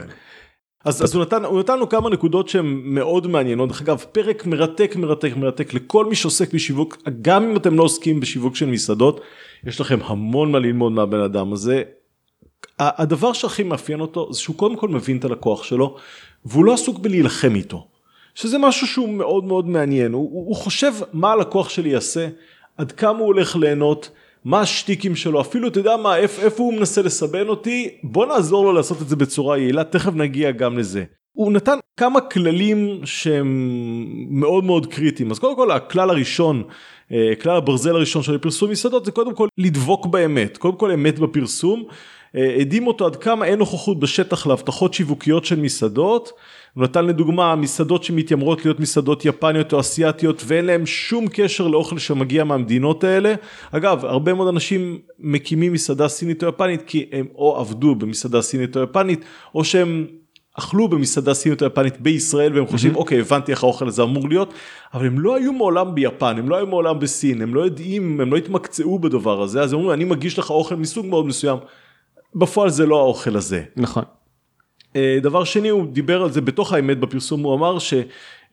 [0.85, 4.46] אז, אז הוא, נתן, הוא נתן לו כמה נקודות שהן מאוד מעניינות, דרך אגב פרק
[4.46, 9.20] מרתק מרתק מרתק לכל מי שעוסק בשיווק, גם אם אתם לא עוסקים בשיווק של מסעדות,
[9.66, 11.83] יש לכם המון מה ללמוד מהבן אדם הזה.
[12.79, 15.96] הדבר שהכי מאפיין אותו זה שהוא קודם כל מבין את הלקוח שלו
[16.44, 17.87] והוא לא עסוק בלהילחם איתו.
[18.35, 22.29] שזה משהו שהוא מאוד מאוד מעניין, הוא, הוא חושב מה הלקוח שלי יעשה,
[22.77, 24.11] עד כמה הוא הולך ליהנות,
[24.44, 28.64] מה השטיקים שלו, אפילו אתה יודע מה, איפה, איפה הוא מנסה לסבן אותי, בוא נעזור
[28.64, 31.05] לו לעשות את זה בצורה יעילה, תכף נגיע גם לזה.
[31.32, 36.62] הוא נתן כמה כללים שהם מאוד מאוד קריטיים, אז קודם כל הכלל הראשון
[37.12, 41.18] אה, כלל הברזל הראשון של פרסום מסעדות זה קודם כל לדבוק באמת, קודם כל אמת
[41.18, 41.84] בפרסום.
[42.36, 46.32] אה, הדהים אותו עד כמה אין נוכחות בשטח להבטחות שיווקיות של מסעדות.
[46.74, 51.98] הוא נתן לדוגמה מסעדות שמתיימרות להיות מסעדות יפניות או אסיאתיות ואין להם שום קשר לאוכל
[51.98, 53.34] שמגיע מהמדינות האלה.
[53.70, 58.76] אגב, הרבה מאוד אנשים מקימים מסעדה סינית או יפנית כי הם או עבדו במסעדה סינית
[58.76, 60.06] או יפנית או שהם
[60.54, 64.54] אכלו במסעדה סינית או יפנית בישראל והם חושבים אוקיי הבנתי איך האוכל הזה אמור להיות
[64.94, 68.32] אבל הם לא היו מעולם ביפן הם לא היו מעולם בסין הם לא יודעים הם
[68.32, 71.58] לא התמקצעו בדבר הזה אז הם אומרים אני מגיש לך אוכל מסוג מאוד מסוים
[72.34, 73.62] בפועל זה לא האוכל הזה.
[73.76, 74.04] נכון.
[74.96, 77.94] אה, דבר שני הוא דיבר על זה בתוך האמת בפרסום הוא אמר ש...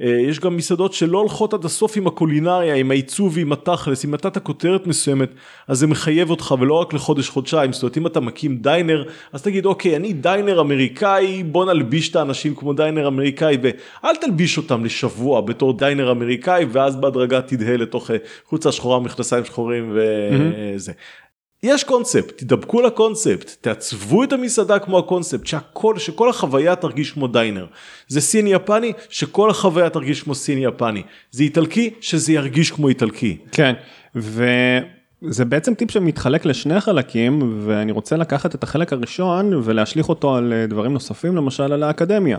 [0.02, 4.14] אה, יש גם מסעדות שלא הולכות עד הסוף עם הקולינריה, עם העיצוב ועם התכלס, אם
[4.14, 5.30] נתת כותרת מסוימת,
[5.68, 9.42] אז זה מחייב אותך ולא רק לחודש חודשיים, זאת אומרת אם אתה מקים דיינר, אז
[9.42, 14.86] תגיד אוקיי אני דיינר אמריקאי, בוא נלביש את האנשים כמו דיינר אמריקאי ואל תלביש אותם
[14.86, 20.92] לשבוע בתור דיינר אמריקאי ואז בהדרגה תדהה לתוך אה, חולצה שחורה, מכנסיים שחורים וזה.
[20.92, 21.29] Mm-hmm.
[21.64, 27.66] יש קונספט, תדבקו לקונספט, תעצבו את המסעדה כמו הקונספט, שהכל, שכל החוויה תרגיש כמו דיינר.
[28.08, 31.04] זה סיני יפני, שכל החוויה תרגיש כמו סיני יפני.
[31.32, 33.38] זה איטלקי, שזה ירגיש כמו איטלקי.
[33.52, 33.74] כן,
[34.16, 40.54] וזה בעצם טיפ שמתחלק לשני חלקים, ואני רוצה לקחת את החלק הראשון ולהשליך אותו על
[40.70, 42.38] דברים נוספים, למשל על האקדמיה.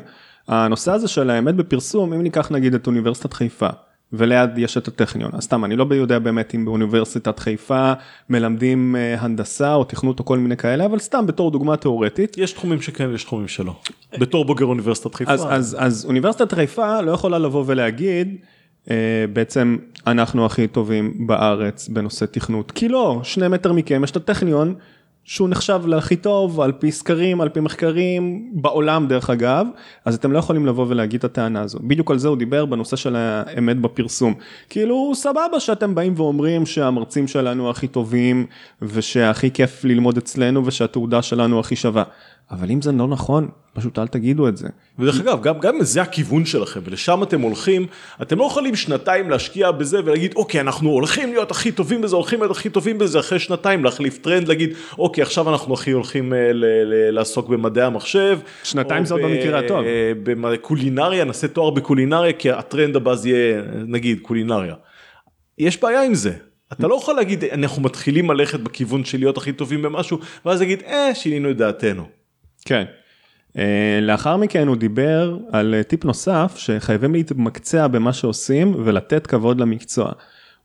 [0.49, 3.69] הנושא הזה של האמת בפרסום, אם ניקח נגיד את אוניברסיטת חיפה.
[4.13, 5.31] וליד יש את הטכניון.
[5.35, 7.93] אז סתם, אני לא יודע באמת אם באוניברסיטת חיפה
[8.31, 12.39] מלמדים אה, הנדסה או תכנות או כל מיני כאלה, אבל סתם בתור דוגמה תיאורטית.
[12.39, 13.73] יש תחומים שכן ויש תחומים שלא.
[14.19, 15.33] בתור בוגר אוניברסיטת חיפה.
[15.33, 18.37] אז, אז, אז אוניברסיטת חיפה לא יכולה לבוא ולהגיד,
[18.91, 24.17] אה, בעצם אנחנו הכי טובים בארץ בנושא תכנות, כי לא, שני מטר מכם יש את
[24.17, 24.75] הטכניון.
[25.31, 29.67] שהוא נחשב להכי טוב על פי סקרים, על פי מחקרים, בעולם דרך אגב,
[30.05, 31.79] אז אתם לא יכולים לבוא ולהגיד את הטענה הזו.
[31.83, 34.35] בדיוק על זה הוא דיבר בנושא של האמת בפרסום.
[34.69, 38.47] כאילו סבבה שאתם באים ואומרים שהמרצים שלנו הכי טובים,
[38.83, 42.05] ושהכי כיף ללמוד אצלנו, ושהתעודה שלנו הכי שווה.
[42.51, 44.69] אבל אם זה לא נכון, פשוט אל תגידו את זה.
[44.99, 47.87] ודרך אגב, גם, גם אם זה הכיוון שלכם ולשם אתם הולכים,
[48.23, 52.41] אתם לא יכולים שנתיים להשקיע בזה ולהגיד, אוקיי, אנחנו הולכים להיות הכי טובים בזה, הולכים
[52.41, 56.51] להיות הכי טובים בזה, אחרי שנתיים להחליף טרנד, להגיד, אוקיי, עכשיו אנחנו הכי הולכים אה,
[57.13, 58.39] לעסוק במדעי המחשב.
[58.65, 59.85] שנתיים זה עוד במקרה הטוב.
[60.25, 64.75] בקולינריה, נעשה תואר בקולינריה, כי הטרנד הבא זה יהיה, נגיד, קולינריה.
[65.59, 66.33] יש בעיה עם זה.
[66.73, 70.83] אתה לא יכול להגיד, אנחנו מתחילים ללכת בכיוון של להיות הכי טובים במשהו, ואז להגיד,
[70.87, 72.20] אה, שינינו את דעתנו.
[72.65, 72.85] כן.
[73.53, 73.57] Uh,
[74.03, 80.13] לאחר מכן הוא דיבר על uh, טיפ נוסף שחייבים להתמקצע במה שעושים ולתת כבוד למקצוע.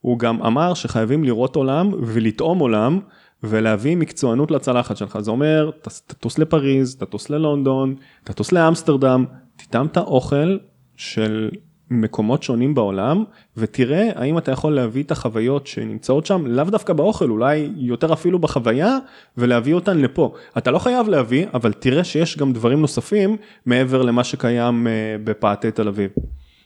[0.02, 3.00] הוא גם אמר שחייבים לראות עולם ולטעום עולם
[3.44, 5.20] ולהביא מקצוענות לצלחת שלך.
[5.20, 5.72] זה אומר,
[6.08, 10.58] תטוס לפריז, תטוס ללונדון, תטוס לאמסטרדם, תטעם את האוכל
[10.96, 11.50] של
[11.90, 13.24] מקומות שונים בעולם,
[13.58, 18.40] ותראה האם אתה יכול להביא את החוויות שנמצאות שם, לאו דווקא באוכל, אולי יותר אפילו
[18.40, 18.98] בחוויה,
[19.38, 20.34] ולהביא אותן לפה.
[20.58, 25.72] אתה לא חייב להביא, אבל תראה שיש גם דברים נוספים מעבר למה שקיים אה, בפאתי
[25.72, 26.10] תל אביב.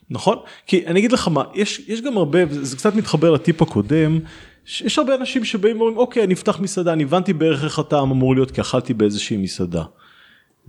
[0.09, 0.37] נכון?
[0.65, 4.19] כי אני אגיד לך מה, יש, יש גם הרבה, זה קצת מתחבר לטיפ הקודם,
[4.65, 8.35] יש הרבה אנשים שבאים ואומרים, אוקיי, אני אפתח מסעדה, אני הבנתי בערך איך הטעם אמור
[8.35, 9.83] להיות, כי אכלתי באיזושהי מסעדה.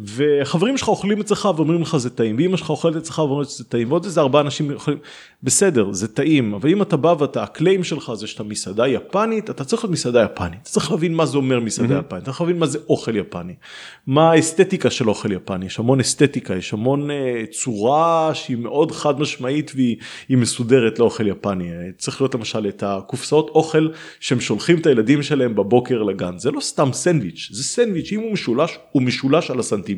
[0.05, 3.91] וחברים שלך אוכלים אצלך ואומרים לך זה טעים, ואמא שלך אוכלת אצלך ואומרים שזה טעים,
[3.91, 4.99] ועוד איזה ארבעה אנשים אוכלים,
[5.43, 9.65] בסדר, זה טעים, אבל אם אתה בא ואתה, הקליים שלך זה שאתה מסעדה יפנית, אתה
[9.65, 12.59] צריך להיות מסעדה יפנית, אתה צריך להבין מה זה אומר מסעדה יפנית, אתה צריך להבין
[12.59, 13.55] מה זה אוכל יפני,
[14.07, 17.15] מה האסתטיקה של אוכל יפני, יש המון אסתטיקה, יש המון uh,
[17.51, 19.97] צורה שהיא מאוד חד משמעית והיא
[20.29, 23.89] היא מסודרת לאוכל יפני, צריך להיות למשל את הקופסאות אוכל
[24.21, 28.33] שהם שולחים את הילדים שלהם בבוקר לגן, זה לא סתם סנדוויץ', זה סנדוויץ', אם הוא
[28.33, 29.90] משולש, הוא משולש על הסנטימטר,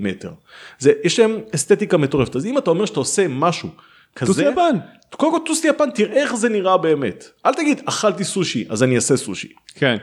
[0.78, 3.68] זה, יש להם אסתטיקה מטורפת, אז אם אתה אומר שאתה עושה משהו
[4.16, 4.76] כזה, טוס ליפן.
[5.10, 8.96] קודם כל טוס ליפן, תראה איך זה נראה באמת, אל תגיד אכלתי סושי, אז אני
[8.96, 9.48] אעשה סושי.
[9.74, 9.96] כן.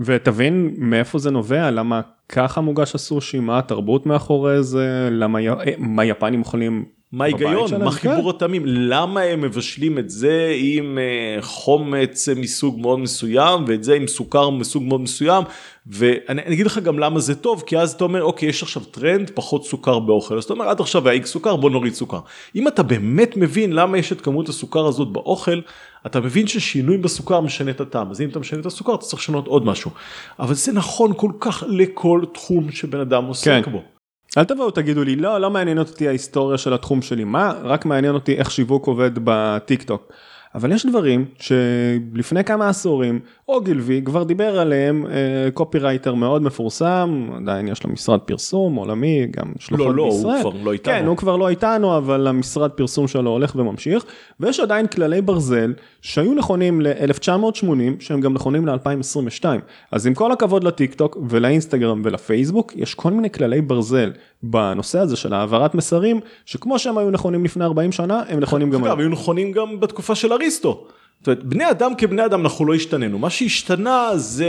[0.00, 5.38] ותבין מאיפה זה נובע, למה ככה מוגש הסושי, מה התרבות מאחורי זה, למה.
[5.40, 6.84] אה, מה יפנים אוכלים
[7.16, 7.82] מה ההיגיון?
[7.84, 7.96] מה כן.
[7.96, 8.62] חיבור הטעמים?
[8.66, 14.50] למה הם מבשלים את זה עם אה, חומץ מסוג מאוד מסוים ואת זה עם סוכר
[14.50, 15.44] מסוג מאוד מסוים
[15.86, 18.82] ואני אני אגיד לך גם למה זה טוב כי אז אתה אומר אוקיי יש עכשיו
[18.84, 22.20] טרנד פחות סוכר באוכל אז אתה אומר עד עכשיו היה איקס סוכר בוא נוריד סוכר.
[22.56, 25.60] אם אתה באמת מבין למה יש את כמות הסוכר הזאת באוכל
[26.06, 29.22] אתה מבין ששינוי בסוכר משנה את הטעם אז אם אתה משנה את הסוכר אתה צריך
[29.22, 29.90] לשנות עוד משהו
[30.38, 33.72] אבל זה נכון כל כך לכל תחום שבן אדם עוסק כן.
[33.72, 33.95] בו.
[34.36, 38.14] אל תבואו תגידו לי לא לא מעניין אותי ההיסטוריה של התחום שלי מה רק מעניין
[38.14, 40.12] אותי איך שיווק עובד בטיק טוק.
[40.56, 47.68] אבל יש דברים שלפני כמה עשורים אוגילבי כבר דיבר עליהם אה, קופירייטר מאוד מפורסם עדיין
[47.68, 50.40] יש לו משרד פרסום עולמי גם שלוחות לא, לא, הוא בישראל.
[50.40, 50.94] כבר לא איתנו.
[50.94, 54.04] כן הוא כבר לא איתנו אבל המשרד פרסום שלו הולך וממשיך
[54.40, 57.66] ויש עדיין כללי ברזל שהיו נכונים ל-1980
[58.00, 59.44] שהם גם נכונים ל-2022
[59.90, 65.16] אז עם כל הכבוד לטיק טוק ולאינסטגרם ולפייסבוק יש כל מיני כללי ברזל בנושא הזה
[65.16, 68.98] של העברת מסרים שכמו שהם היו נכונים לפני 40 שנה הם נכונים גם היום.
[68.98, 70.86] היו נכונים גם בתקופה של אריסטו.
[71.18, 74.44] זאת אומרת, בני אדם כבני אדם אנחנו לא השתננו, מה שהשתנה זה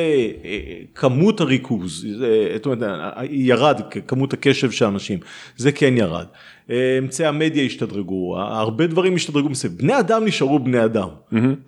[0.46, 0.60] אה,
[0.96, 2.08] כמות הריכוז,
[2.56, 2.80] זאת אומרת,
[3.30, 5.20] ירד כמות הקשב של אנשים,
[5.58, 6.26] זה כן ירד.
[6.70, 11.08] אמצעי המדיה השתדרגו, הרבה דברים השתדרגו מסביב, בני אדם נשארו בני אדם.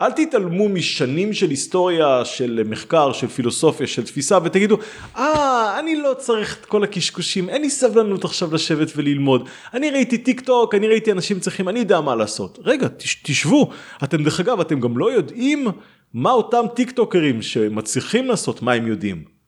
[0.02, 4.78] אל תתעלמו משנים של היסטוריה, של מחקר, של פילוסופיה, של תפיסה, ותגידו,
[5.18, 9.50] אה, אני לא צריך את כל הקשקושים, אין לי סבלנות עכשיו לשבת וללמוד.
[9.74, 12.60] אני ראיתי טיק טוק, אני ראיתי אנשים צריכים, אני יודע מה לעשות.
[12.64, 13.70] רגע, תש, תשבו.
[14.04, 15.68] אתם דרך אגב, אתם גם לא יודעים
[16.14, 19.39] מה אותם טיק טוקרים שמצליחים לעשות, מה הם יודעים.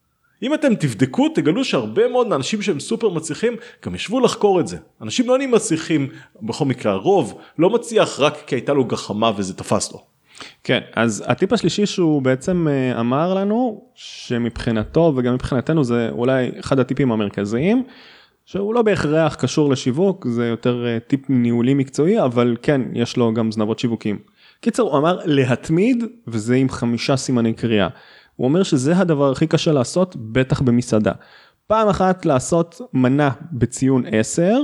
[0.43, 3.54] אם אתם תבדקו תגלו שהרבה מאוד מהאנשים שהם סופר מצליחים
[3.86, 4.77] גם ישבו לחקור את זה.
[5.01, 6.08] אנשים לא נהיים מצליחים
[6.41, 10.12] בכל מקרה הרוב לא מצליח רק כי הייתה לו גחמה וזה תפס לו.
[10.63, 16.80] כן, אז הטיפ השלישי שהוא בעצם אה, אמר לנו, שמבחינתו וגם מבחינתנו זה אולי אחד
[16.80, 17.84] הטיפים המרכזיים,
[18.45, 23.34] שהוא לא בהכרח קשור לשיווק, זה יותר אה, טיפ ניהולי מקצועי, אבל כן, יש לו
[23.34, 24.19] גם זנבות שיווקים.
[24.62, 27.88] קיצר, הוא אמר להתמיד, וזה עם חמישה סימני קריאה.
[28.36, 31.12] הוא אומר שזה הדבר הכי קשה לעשות, בטח במסעדה.
[31.67, 34.60] פעם אחת לעשות מנה בציון 10,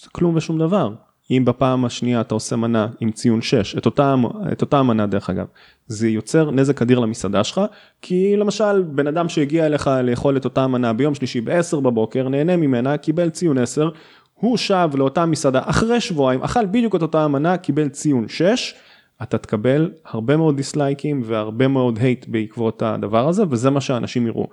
[0.00, 0.94] זה כלום ושום דבר.
[1.30, 4.14] אם בפעם השנייה אתה עושה מנה עם ציון 6, את אותה,
[4.52, 5.46] את אותה המנה דרך אגב,
[5.86, 7.60] זה יוצר נזק אדיר למסעדה שלך,
[8.02, 12.56] כי למשל בן אדם שהגיע אליך לאכול את אותה מנה ביום שלישי ב-10 בבוקר, נהנה
[12.56, 13.88] ממנה, קיבל ציון 10,
[14.34, 18.74] הוא שב לאותה מסעדה אחרי שבועיים, אכל בדיוק את אותה המנה, קיבל ציון 6,
[19.22, 24.46] אתה תקבל הרבה מאוד דיסלייקים והרבה מאוד הייט בעקבות הדבר הזה, וזה מה שאנשים יראו.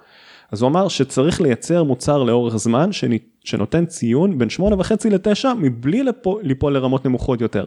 [0.51, 2.89] אז הוא אמר שצריך לייצר מוצר לאורך זמן
[3.43, 7.65] שנותן ציון בין 8.5 ל-9 מבלי ליפול, ליפול לרמות נמוכות יותר.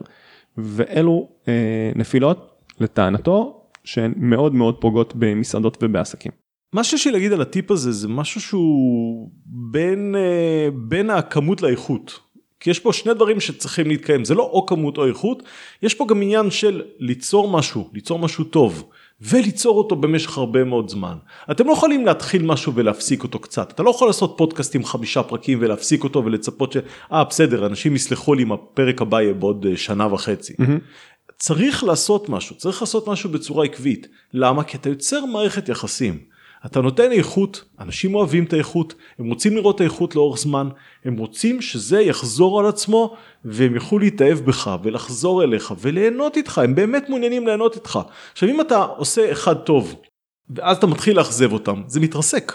[0.58, 6.32] ואלו אה, נפילות לטענתו שהן מאוד מאוד פוגעות במסעדות ובעסקים.
[6.72, 12.20] מה שיש לי להגיד על הטיפ הזה זה משהו שהוא בין, אה, בין הכמות לאיכות.
[12.64, 15.42] כי יש פה שני דברים שצריכים להתקיים, זה לא או כמות או איכות,
[15.82, 18.88] יש פה גם עניין של ליצור משהו, ליצור משהו טוב.
[19.20, 21.16] וליצור אותו במשך הרבה מאוד זמן.
[21.50, 23.72] אתם לא יכולים להתחיל משהו ולהפסיק אותו קצת.
[23.72, 26.76] אתה לא יכול לעשות פודקאסט עם חמישה פרקים ולהפסיק אותו ולצפות ש...
[27.12, 30.52] אה בסדר, אנשים יסלחו לי אם הפרק הבא יהיה בעוד אה, שנה וחצי.
[30.52, 31.32] Mm-hmm.
[31.38, 34.08] צריך לעשות משהו, צריך לעשות משהו בצורה עקבית.
[34.34, 34.64] למה?
[34.64, 36.33] כי אתה יוצר מערכת יחסים.
[36.66, 40.68] אתה נותן איכות, אנשים אוהבים את האיכות, הם רוצים לראות את האיכות לאורך זמן,
[41.04, 46.74] הם רוצים שזה יחזור על עצמו והם יוכלו להתאהב בך ולחזור אליך וליהנות איתך, הם
[46.74, 47.98] באמת מעוניינים ליהנות איתך.
[48.32, 49.94] עכשיו אם אתה עושה אחד טוב
[50.50, 52.52] ואז אתה מתחיל לאכזב אותם, זה מתרסק.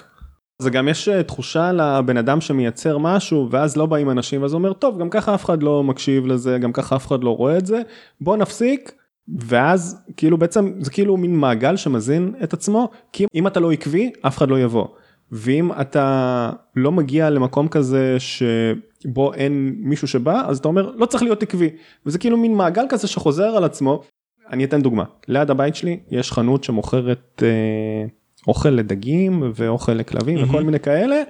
[0.61, 4.59] זה גם יש אה, תחושה לבן אדם שמייצר משהו ואז לא באים אנשים ואז הוא
[4.59, 7.57] אומר טוב גם ככה אף אחד לא מקשיב לזה גם ככה אף אחד לא רואה
[7.57, 7.81] את זה
[8.21, 8.91] בוא נפסיק
[9.37, 14.11] ואז כאילו בעצם זה כאילו מין מעגל שמזין את עצמו כי אם אתה לא עקבי
[14.21, 14.87] אף אחד לא יבוא
[15.31, 21.23] ואם אתה לא מגיע למקום כזה שבו אין מישהו שבא אז אתה אומר לא צריך
[21.23, 21.69] להיות עקבי
[22.05, 24.03] וזה כאילו מין מעגל כזה שחוזר על עצמו.
[24.51, 27.43] אני אתן דוגמה ליד הבית שלי יש חנות שמוכרת.
[27.45, 28.05] אה,
[28.47, 30.49] אוכל לדגים ואוכל לכלבים mm-hmm.
[30.49, 31.21] וכל מיני כאלה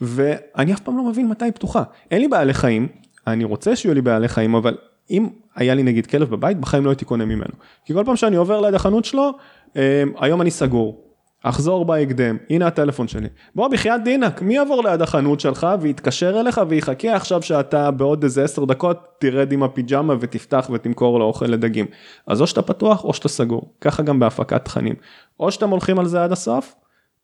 [0.00, 2.88] ואני אף פעם לא מבין מתי היא פתוחה אין לי בעלי חיים
[3.26, 4.76] אני רוצה שיהיו לי בעלי חיים אבל
[5.12, 7.52] אם היה לי נגיד כלב בבית בחיים לא הייתי קונה ממנו
[7.84, 9.30] כי כל פעם שאני עובר ליד החנות שלו
[9.76, 13.28] אה, היום אני סגור אחזור בהקדם, הנה הטלפון שלי.
[13.54, 18.44] בוא בחייאת דינק, מי יעבור ליד החנות שלך ויתקשר אליך ויחכה עכשיו שאתה בעוד איזה
[18.44, 21.86] 10 דקות תרד עם הפיג'מה ותפתח ותמכור לו אוכל לדגים.
[22.26, 24.94] אז או שאתה פתוח או שאתה סגור, ככה גם בהפקת תכנים.
[25.40, 26.74] או שאתם הולכים על זה עד הסוף,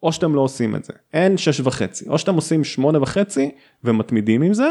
[0.03, 0.93] או שאתם לא עושים את זה.
[1.13, 3.51] אין 6 וחצי, או שאתם עושים 8 וחצי
[3.85, 4.71] ומתמידים עם זה,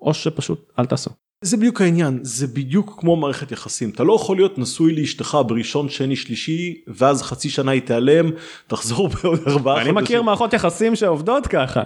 [0.00, 1.10] או שפשוט אל תעשו.
[1.44, 5.88] זה בדיוק העניין זה בדיוק כמו מערכת יחסים אתה לא יכול להיות נשוי לאשתך בראשון
[5.88, 8.30] שני שלישי ואז חצי שנה היא תיעלם
[8.66, 9.98] תחזור בעוד ארבעה חודשים.
[9.98, 11.82] אני מכיר מערכות יחסים שעובדות ככה.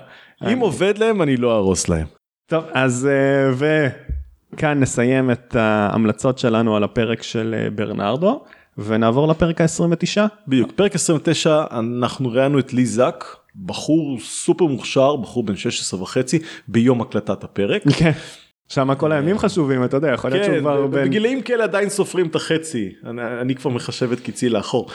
[0.53, 2.07] אם עובד להם אני לא אהרוס להם.
[2.47, 3.75] טוב אז אה,
[4.53, 8.45] וכאן נסיים את ההמלצות שלנו על הפרק של אה, ברנרדו
[8.79, 10.23] ונעבור לפרק ה-29.
[10.49, 13.25] בדיוק פרק 29 אנחנו ראינו את לי זק
[13.57, 16.39] בחור סופר מוכשר בחור בן 16 וחצי
[16.69, 17.83] ביום הקלטת הפרק.
[17.99, 18.13] כן.
[18.69, 21.09] שם כל הימים חשובים אתה יודע יכול להיות שהוא כן, כבר בין...
[21.09, 22.93] בגילאים כאלה עדיין סופרים את החצי.
[23.07, 24.89] אני, אני כבר מחשב את קיצי לאחור.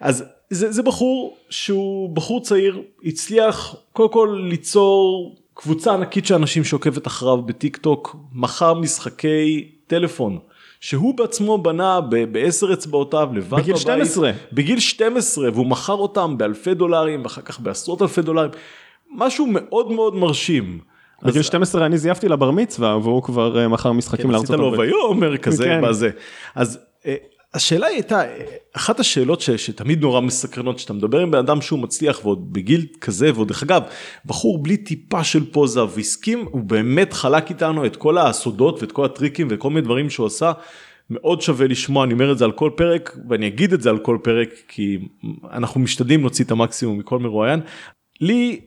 [0.00, 6.64] אז זה, זה בחור שהוא בחור צעיר הצליח קודם כל ליצור קבוצה ענקית של אנשים
[6.64, 10.38] שעוקבת אחריו בטיק טוק מכר משחקי טלפון
[10.80, 16.74] שהוא בעצמו בנה בעשר אצבעותיו לבד בגיל בבית, 12 בגיל 12 והוא מכר אותם באלפי
[16.74, 18.50] דולרים ואחר כך בעשרות אלפי דולרים.
[19.10, 20.78] משהו מאוד מאוד מרשים.
[21.22, 24.80] בגיל 12 אני זייפתי לבר מצווה והוא כבר אה, מכר משחקים לארצות הברית.
[24.80, 25.80] עשית לו ויאמר כזה כן.
[25.82, 26.10] בזה.
[26.54, 27.14] אז אה,
[27.54, 28.22] השאלה הייתה
[28.72, 32.86] אחת השאלות ש, שתמיד נורא מסקרנות שאתה מדבר עם בן אדם שהוא מצליח ועוד בגיל
[33.00, 33.82] כזה ועוד דרך אגב
[34.26, 39.04] בחור בלי טיפה של פוזה והסכים הוא באמת חלק איתנו את כל הסודות ואת כל
[39.04, 40.52] הטריקים וכל מיני דברים שהוא עשה.
[41.10, 43.98] מאוד שווה לשמוע אני אומר את זה על כל פרק ואני אגיד את זה על
[43.98, 44.98] כל פרק כי
[45.52, 47.60] אנחנו משתדלים להוציא את המקסימום מכל מרואיין.
[48.20, 48.60] לי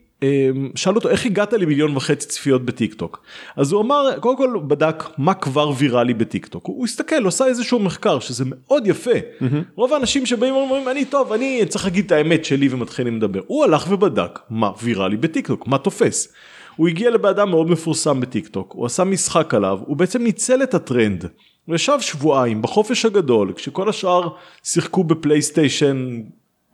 [0.75, 3.23] שאל אותו איך הגעת למיליון וחצי צפיות בטיק טוק
[3.55, 7.79] אז הוא אמר קודם כל בדק מה כבר ויראלי בטיק טוק הוא הסתכל עושה איזשהו
[7.79, 9.45] מחקר שזה מאוד יפה mm-hmm.
[9.75, 13.63] רוב האנשים שבאים ואומרים אני טוב אני צריך להגיד את האמת שלי ומתחילים לדבר הוא
[13.63, 16.33] הלך ובדק מה ויראלי בטיק טוק מה תופס.
[16.75, 20.63] הוא הגיע לבן אדם מאוד מפורסם בטיק טוק הוא עשה משחק עליו הוא בעצם ניצל
[20.63, 21.25] את הטרנד.
[21.65, 24.29] הוא ישב שבועיים בחופש הגדול כשכל השאר
[24.63, 26.21] שיחקו בפלייסטיישן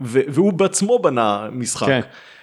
[0.01, 1.87] והוא בעצמו בנה משחק.
[1.87, 1.93] כן.
[1.93, 2.34] אה,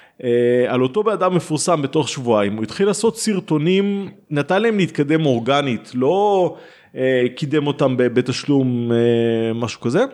[0.69, 5.91] על אותו בן אדם מפורסם בתוך שבועיים, הוא התחיל לעשות סרטונים, נתן להם להתקדם אורגנית,
[5.95, 6.57] לא
[6.97, 10.05] אה, קידם אותם בתשלום אה, משהו כזה,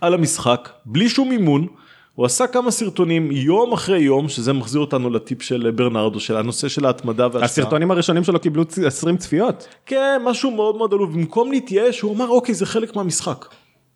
[0.00, 1.66] על המשחק, בלי שום מימון.
[2.14, 6.68] הוא עשה כמה סרטונים יום אחרי יום שזה מחזיר אותנו לטיפ של ברנרדו של הנושא
[6.68, 7.44] של ההתמדה והשקעה.
[7.44, 9.68] הסרטונים הראשונים שלו קיבלו 20 צפיות.
[9.86, 13.46] כן משהו מאוד מאוד עלוב במקום להתייאש הוא אמר אוקיי זה חלק מהמשחק.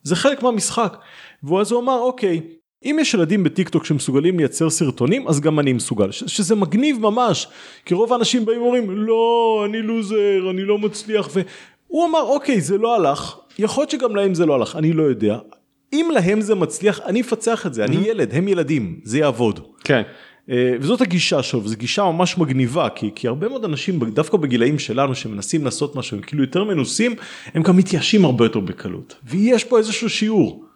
[0.03, 0.97] זה חלק מהמשחק.
[1.43, 2.41] ואז הוא אמר אוקיי
[2.85, 7.49] אם יש ילדים בטיק טוק שמסוגלים לייצר סרטונים אז גם אני מסוגל שזה מגניב ממש
[7.85, 12.79] כי רוב האנשים באים ואומרים לא אני לוזר אני לא מצליח והוא אמר אוקיי זה
[12.79, 15.39] לא הלך יכול להיות שגם להם זה לא הלך אני לא יודע
[15.93, 19.61] אם להם זה מצליח אני אפצח את זה אני ילד הם ילדים זה יעבוד.
[19.85, 20.03] כן.
[20.51, 24.79] אה, וזאת הגישה שלו וזו גישה ממש מגניבה כי, כי הרבה מאוד אנשים דווקא בגילאים
[24.79, 27.15] שלנו שמנסים לעשות משהו הם כאילו יותר מנוסים
[27.55, 30.68] הם גם מתייאשים הרבה יותר בקלות ויש פה איזשהו שיעור.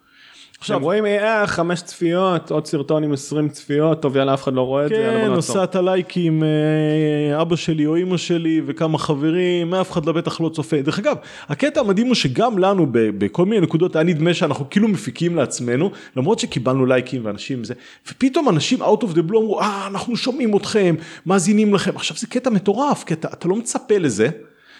[0.63, 4.61] עכשיו רואים אה חמש צפיות עוד סרטון עם 20 צפיות טוב יאללה אף אחד לא
[4.61, 4.95] רואה את זה.
[4.95, 10.13] כן עושה את הלייקים אה, אבא שלי או אמא שלי וכמה חברים אף אחד לא
[10.13, 11.17] בטח לא צופה דרך אגב
[11.49, 16.39] הקטע המדהים הוא שגם לנו בכל מיני נקודות היה נדמה שאנחנו כאילו מפיקים לעצמנו למרות
[16.39, 17.73] שקיבלנו לייקים ואנשים זה
[18.11, 20.95] ופתאום אנשים out of the blue אמרו אה אנחנו שומעים אתכם
[21.25, 24.29] מאזינים לכם עכשיו זה קטע מטורף כי אתה, אתה לא מצפה לזה.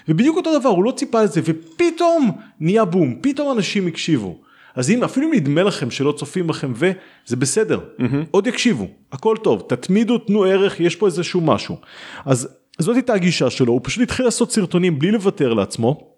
[0.07, 4.42] ובדיוק אותו דבר הוא לא ציפה לזה ופתאום נהיה בום פתאום אנשים הקשיבו.
[4.75, 8.03] אז אם אפילו נדמה לכם שלא צופים בכם וזה בסדר mm-hmm.
[8.31, 11.78] עוד יקשיבו הכל טוב תתמידו תנו ערך יש פה איזשהו משהו
[12.26, 12.47] אז
[12.80, 16.13] זאת הייתה הגישה שלו הוא פשוט התחיל לעשות סרטונים בלי לוותר לעצמו.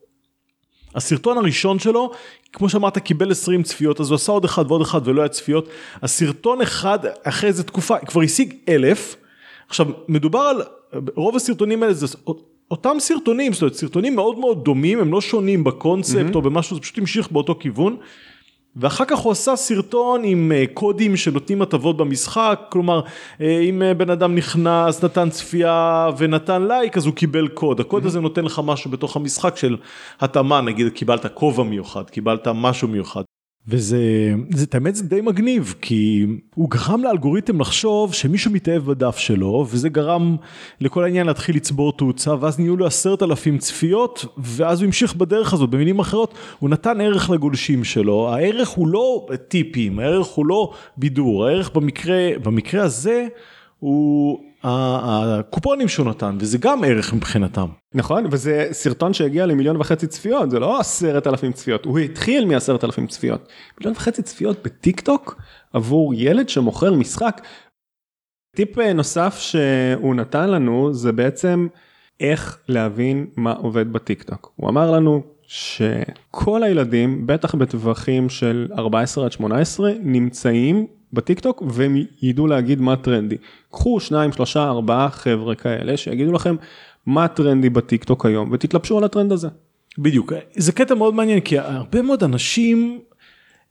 [0.96, 2.12] הסרטון הראשון שלו
[2.54, 5.70] כמו שאמרת קיבל 20 צפיות אז הוא עשה עוד אחד ועוד אחד ולא היה צפיות
[6.02, 9.16] הסרטון אחד אחרי איזה תקופה כבר השיג אלף
[9.68, 10.62] עכשיו מדובר על
[11.16, 12.08] רוב הסרטונים האלה זה
[12.72, 16.36] אותם סרטונים זאת אומרת סרטונים מאוד מאוד דומים הם לא שונים בקונספט mm-hmm.
[16.36, 17.98] או במשהו זה פשוט המשיך באותו כיוון
[18.76, 23.02] ואחר כך הוא עשה סרטון עם אה, קודים שנותנים הטבות במשחק, כלומר
[23.42, 28.06] אה, אם אה, בן אדם נכנס, נתן צפייה ונתן לייק אז הוא קיבל קוד, הקוד
[28.06, 29.78] הזה נותן לך משהו בתוך המשחק של
[30.20, 33.24] התאמה, נגיד קיבלת כובע מיוחד, קיבלת משהו מיוחד.
[33.68, 39.66] וזה, זה, האמת זה די מגניב, כי הוא גרם לאלגוריתם לחשוב שמישהו מתאהב בדף שלו,
[39.70, 40.36] וזה גרם
[40.82, 45.54] לכל העניין להתחיל לצבור תאוצה, ואז נהיו לו עשרת אלפים צפיות, ואז הוא המשיך בדרך
[45.54, 50.74] הזאת, במילים אחרות, הוא נתן ערך לגולשים שלו, הערך הוא לא טיפים, הערך הוא לא
[50.98, 53.28] בידור, הערך במקרה, במקרה הזה
[53.80, 57.68] הוא הקופונים שהוא נתן, וזה גם ערך מבחינתם.
[57.94, 62.84] נכון, וזה סרטון שהגיע למיליון וחצי צפיות, זה לא עשרת אלפים צפיות, הוא התחיל מעשרת
[62.84, 63.48] אלפים צפיות.
[63.80, 65.42] מיליון וחצי צפיות בטיק טוק
[65.74, 67.42] עבור ילד שמוכר משחק.
[68.56, 71.68] טיפ נוסף שהוא נתן לנו זה בעצם
[72.20, 74.52] איך להבין מה עובד בטיק טוק.
[74.56, 81.96] הוא אמר לנו שכל הילדים, בטח בטווחים של 14 עד 18, נמצאים בטיק טוק והם
[82.22, 83.36] ידעו להגיד מה טרנדי.
[83.72, 86.56] קחו שניים, שלושה, ארבעה חבר'ה כאלה שיגידו לכם
[87.06, 89.48] מה טרנדי בטיק טוק היום ותתלבשו על הטרנד הזה.
[89.98, 93.00] בדיוק, זה קטע מאוד מעניין כי הרבה מאוד אנשים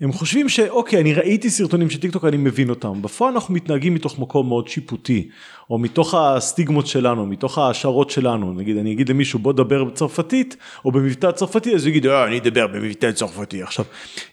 [0.04, 4.18] הם חושבים שאוקיי אני ראיתי סרטונים של טיקטוק אני מבין אותם בפועל אנחנו מתנהגים מתוך
[4.18, 5.28] מקום מאוד שיפוטי
[5.70, 10.92] או מתוך הסטיגמות שלנו מתוך ההשערות שלנו נגיד אני אגיד למישהו בוא דבר בצרפתית או
[10.92, 13.84] במבטא צרפתי אז הוא יגיד אה, אני אדבר במבטא צרפתי עכשיו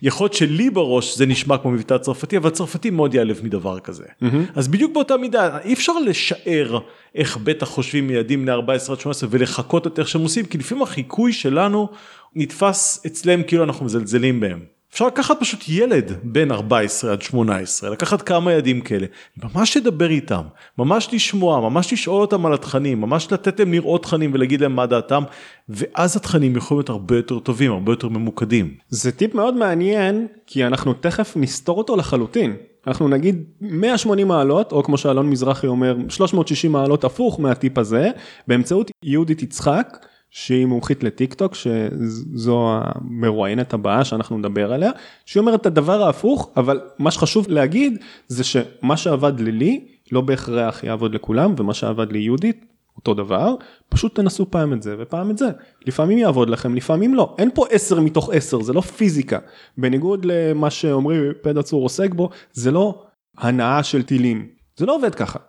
[0.02, 4.04] יכול להיות שלי בראש זה נשמע כמו מבטא צרפתי אבל צרפתי מאוד ייעלב מדבר כזה
[4.04, 4.26] mm-hmm.
[4.56, 6.80] אז בדיוק באותה מידה אי אפשר לשער
[7.16, 10.84] איך בטח חושבים ילדים בני 14 עד 18 ולחקות את איך שהם עושים כי לפעמים
[10.84, 11.90] החיקוי שלנו
[12.36, 14.81] נתפס אצלם כאילו אנחנו מזלזלים בהם.
[14.94, 19.08] אפשר לקחת פשוט ילד בין 14 עד 18, לקחת כמה ילדים כאלה,
[19.44, 20.42] ממש לדבר איתם,
[20.78, 24.86] ממש לשמוע, ממש לשאול אותם על התכנים, ממש לתת להם לראות תכנים ולהגיד להם מה
[24.86, 25.24] דעתם,
[25.70, 28.76] ואז התכנים יכולים להיות הרבה יותר טובים, הרבה יותר ממוקדים.
[28.90, 32.56] זה טיפ מאוד מעניין, כי אנחנו תכף נסתור אותו לחלוטין.
[32.88, 38.10] אנחנו נגיד 180 מעלות, או כמו שאלון מזרחי אומר, 360 מעלות הפוך מהטיפ הזה,
[38.48, 40.06] באמצעות יהודית יצחק.
[40.32, 44.92] שהיא מומחית לטיק טוק שזו המרואיינת הבאה שאנחנו נדבר עליה
[45.26, 50.84] שהיא אומרת את הדבר ההפוך אבל מה שחשוב להגיד זה שמה שעבד ללי לא בהכרח
[50.84, 52.66] יעבוד לכולם ומה שעבד ליהודית
[52.96, 53.56] אותו דבר
[53.90, 55.50] פשוט תנסו פעם את זה ופעם את זה.
[55.86, 57.36] לפעמים יעבוד לכם לפעמים לא.
[57.38, 59.40] אין פה 10 מתוך 10 זה לא פיזיקה.
[59.78, 63.04] בניגוד למה שאומרים פדה צור עוסק בו זה לא
[63.38, 64.48] הנעה של טילים.
[64.78, 65.40] זה לא עובד ככה.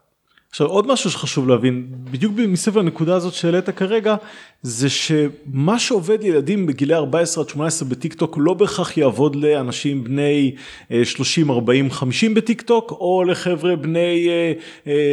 [0.53, 4.17] עכשיו עוד משהו שחשוב להבין בדיוק מסביב לנקודה הזאת שהעלית כרגע
[4.63, 10.55] זה שמה שעובד ילדים בגילי 14 עד 18 בטיק טוק לא בהכרח יעבוד לאנשים בני
[11.05, 14.29] 30 40 50 בטיק טוק או לחבר'ה בני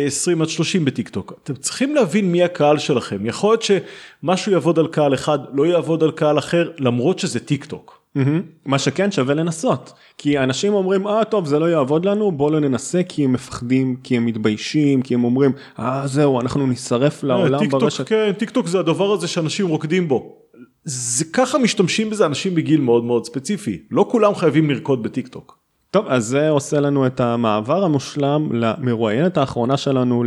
[0.08, 4.80] 20 עד 30 בטיק טוק אתם צריכים להבין מי הקהל שלכם יכול להיות שמשהו יעבוד
[4.80, 7.99] על קהל אחד לא יעבוד על קהל אחר למרות שזה טיק טוק.
[8.18, 8.42] Mm-hmm.
[8.66, 12.60] מה שכן שווה לנסות כי אנשים אומרים אה טוב זה לא יעבוד לנו בוא לא
[12.60, 17.60] ננסה כי הם מפחדים כי הם מתביישים כי הם אומרים אה זהו אנחנו נשרף לעולם
[17.60, 18.08] טיק ברשת.
[18.08, 20.36] כן טיק טוק זה הדבר הזה שאנשים רוקדים בו.
[20.84, 25.60] זה ככה משתמשים בזה אנשים בגיל מאוד מאוד ספציפי לא כולם חייבים לרקוד בטיק טוק.
[25.92, 30.24] טוב אז זה עושה לנו את המעבר המושלם למרואיינת האחרונה שלנו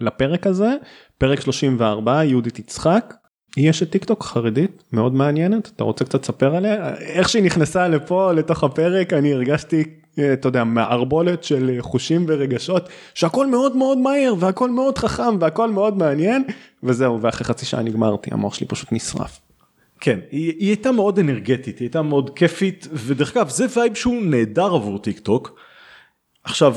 [0.00, 0.76] לפרק הזה
[1.18, 3.14] פרק 34 יהודית יצחק
[3.56, 7.88] היא אשת טיק טוק חרדית מאוד מעניינת אתה רוצה קצת לספר עליה איך שהיא נכנסה
[7.88, 9.84] לפה לתוך הפרק אני הרגשתי
[10.32, 15.96] אתה יודע מערבולת של חושים ורגשות שהכל מאוד מאוד מהר והכל מאוד חכם והכל מאוד
[15.96, 16.44] מעניין
[16.82, 19.40] וזהו ואחרי חצי שעה נגמרתי המוח שלי פשוט נשרף.
[20.00, 24.22] כן היא, היא הייתה מאוד אנרגטית היא הייתה מאוד כיפית ודרך אגב זה vibe שהוא
[24.22, 25.58] נהדר עבור טיק טוק.
[26.44, 26.76] עכשיו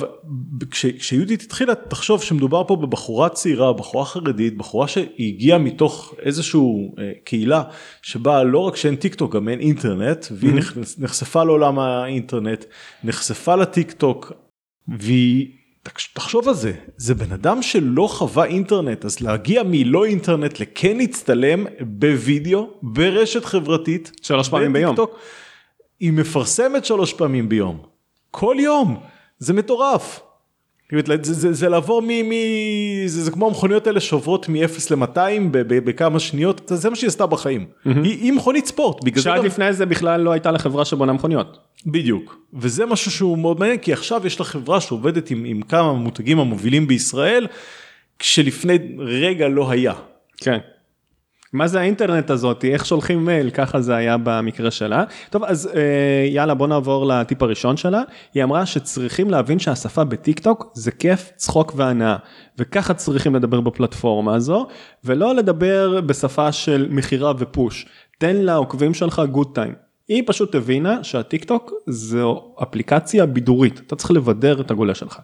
[0.72, 7.11] כש, כשיהודית התחילה תחשוב שמדובר פה בבחורה צעירה בחורה חרדית בחורה שהגיעה מתוך איזשהו אה,
[7.24, 7.63] קהילה
[8.01, 10.80] שבה לא רק שאין טיק טוק גם אין אינטרנט והיא mm-hmm.
[10.97, 12.65] נחשפה לעולם האינטרנט
[13.03, 14.32] נחשפה לטיק טוק
[14.88, 15.47] והיא
[16.13, 21.65] תחשוב על זה זה בן אדם שלא חווה אינטרנט אז להגיע מלא אינטרנט לכן להצטלם
[21.80, 24.95] בווידאו ברשת חברתית שלוש פעמים ביום
[25.99, 27.80] היא מפרסמת שלוש פעמים ביום
[28.32, 28.99] כל יום.
[29.39, 30.19] זה מטורף.
[31.21, 32.07] זה, זה, זה לעבור מ...
[32.07, 32.31] מ
[33.05, 35.19] זה, זה כמו המכוניות האלה שעוברות מ-0 ל-200
[35.67, 37.65] בכמה שניות, זה, זה מה שהיא עשתה בחיים.
[37.65, 37.89] Mm-hmm.
[38.03, 38.97] היא, היא מכונית ספורט.
[39.17, 41.57] שעד לפני זה בכלל לא הייתה לחברה שבונה מכוניות.
[41.85, 42.38] בדיוק.
[42.53, 46.39] וזה משהו שהוא מאוד מעניין, כי עכשיו יש לה חברה שעובדת עם, עם כמה מותגים
[46.39, 47.47] המובילים בישראל,
[48.19, 49.93] כשלפני רגע לא היה.
[50.38, 50.57] כן.
[51.53, 55.03] מה זה האינטרנט הזאת, איך שולחים מייל, ככה זה היה במקרה שלה.
[55.29, 58.01] טוב, אז אה, יאללה בוא נעבור לטיפ הראשון שלה.
[58.33, 62.15] היא אמרה שצריכים להבין שהשפה בטיק טוק זה כיף, צחוק והנאה.
[62.57, 64.67] וככה צריכים לדבר בפלטפורמה הזו,
[65.03, 67.86] ולא לדבר בשפה של מכירה ו push.
[68.17, 69.73] תן לעוקבים שלך good time.
[70.07, 75.19] היא פשוט הבינה שהטיק טוק זו אפליקציה בידורית, אתה צריך לבדר את הגולש שלך.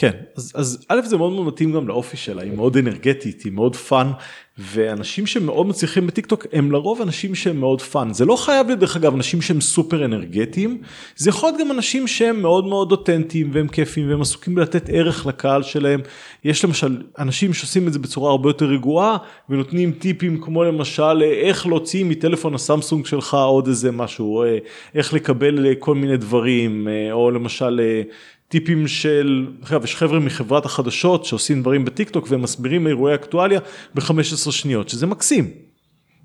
[0.00, 3.52] כן, אז, אז א' זה מאוד מאוד מתאים גם לאופי שלה, היא מאוד אנרגטית, היא
[3.52, 4.10] מאוד fun,
[4.58, 8.12] ואנשים שמאוד מצליחים בטיק טוק הם לרוב אנשים שהם מאוד fun.
[8.12, 10.82] זה לא חייב להיות דרך אגב אנשים שהם סופר אנרגטיים,
[11.16, 15.26] זה יכול להיות גם אנשים שהם מאוד מאוד אותנטיים והם כיפים והם עסוקים בלתת ערך
[15.26, 16.00] לקהל שלהם.
[16.44, 19.16] יש למשל אנשים שעושים את זה בצורה הרבה יותר רגועה
[19.48, 24.58] ונותנים טיפים כמו למשל איך להוציא מטלפון הסמסונג שלך עוד איזה משהו, אה,
[24.94, 28.02] איך לקבל כל מיני דברים, אה, או למשל אה,
[28.50, 33.60] טיפים של, אגב יש חבר'ה מחברת החדשות שעושים דברים בטיק טוק והם מסבירים אירועי אקטואליה
[33.94, 35.50] ב-15 שניות שזה מקסים.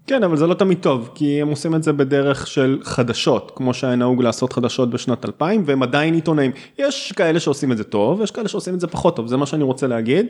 [0.08, 3.74] כן אבל זה לא תמיד טוב כי הם עושים את זה בדרך של חדשות כמו
[3.74, 8.22] שהיה נהוג לעשות חדשות בשנת 2000 והם עדיין עיתונאים יש כאלה שעושים את זה טוב
[8.22, 10.26] יש כאלה שעושים את זה פחות טוב זה מה שאני רוצה להגיד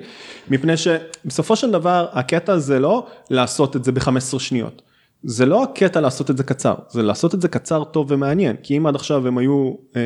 [0.50, 4.82] מפני שבסופו של דבר הקטע זה לא לעשות את זה ב-15 שניות.
[5.24, 8.78] זה לא הקטע לעשות את זה קצר זה לעשות את זה קצר טוב ומעניין כי
[8.78, 9.74] אם עד עכשיו הם היו.
[9.96, 10.02] אה,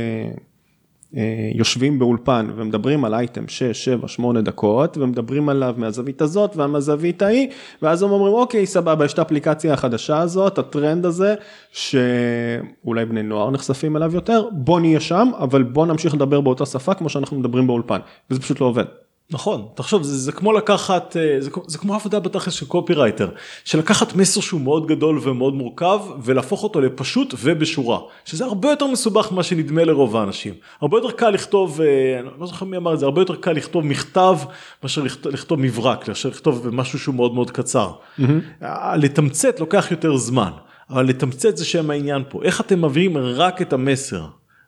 [1.54, 7.48] יושבים באולפן ומדברים על אייטם 6, 7, 8 דקות ומדברים עליו מהזווית הזאת ומהזווית ההיא
[7.82, 11.36] ואז הם אומרים אוקיי סבבה יש את האפליקציה החדשה הזאת הטרנד הזה
[11.72, 16.94] שאולי בני נוער נחשפים אליו יותר בוא נהיה שם אבל בוא נמשיך לדבר באותה שפה
[16.94, 18.00] כמו שאנחנו מדברים באולפן
[18.32, 18.86] וזה פשוט לא עובד.
[19.32, 23.30] נכון, תחשוב, זה, זה כמו לקחת, אה, זה, זה כמו עבודה בתכלס של קופירייטר,
[23.66, 28.88] של לקחת מסר שהוא מאוד גדול ומאוד מורכב ולהפוך אותו לפשוט ובשורה, שזה הרבה יותר
[28.88, 30.54] מסובך ממה שנדמה לרוב האנשים.
[30.82, 33.52] הרבה יותר קל לכתוב, אה, אני לא זוכר מי אמר את זה, הרבה יותר קל
[33.52, 34.38] לכתוב מכתב
[34.84, 37.92] מאשר לכתוב, לכתוב מברק, מאשר לכתוב משהו שהוא מאוד מאוד קצר.
[38.20, 38.66] Mm-hmm.
[38.96, 40.52] לתמצת לוקח יותר זמן,
[40.90, 44.26] אבל לתמצת זה שם העניין פה, איך אתם מעבירים רק את המסר.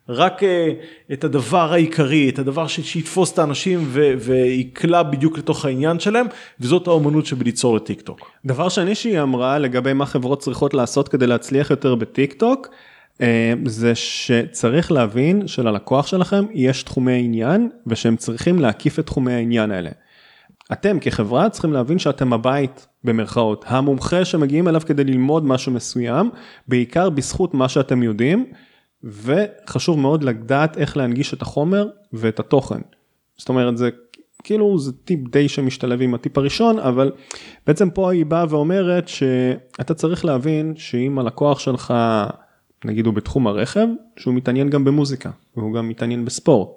[0.10, 0.72] רק אה,
[1.14, 3.90] את הדבר העיקרי, את הדבר שיתפוס את האנשים
[4.20, 6.28] ויקלע בדיוק לתוך העניין שלהם,
[6.60, 8.32] וזאת האומנות שבליצור לטיק טוק.
[8.46, 12.68] דבר שני שהיא אמרה לגבי מה חברות צריכות לעשות כדי להצליח יותר בטיק טוק,
[13.22, 19.72] אה, זה שצריך להבין שללקוח שלכם יש תחומי עניין ושהם צריכים להקיף את תחומי העניין
[19.72, 19.90] האלה.
[20.72, 26.30] אתם כחברה צריכים להבין שאתם הבית במרכאות, המומחה שמגיעים אליו כדי ללמוד משהו מסוים,
[26.68, 28.46] בעיקר בזכות מה שאתם יודעים.
[29.04, 32.80] וחשוב מאוד לדעת איך להנגיש את החומר ואת התוכן.
[33.38, 33.90] זאת אומרת זה
[34.44, 37.12] כאילו זה טיפ די שמשתלב עם הטיפ הראשון אבל
[37.68, 41.94] בעצם פה היא באה ואומרת שאתה צריך להבין שאם הלקוח שלך
[42.86, 43.88] נגיד הוא בתחום הרכב
[44.18, 46.70] שהוא מתעניין גם במוזיקה והוא גם מתעניין בספורט.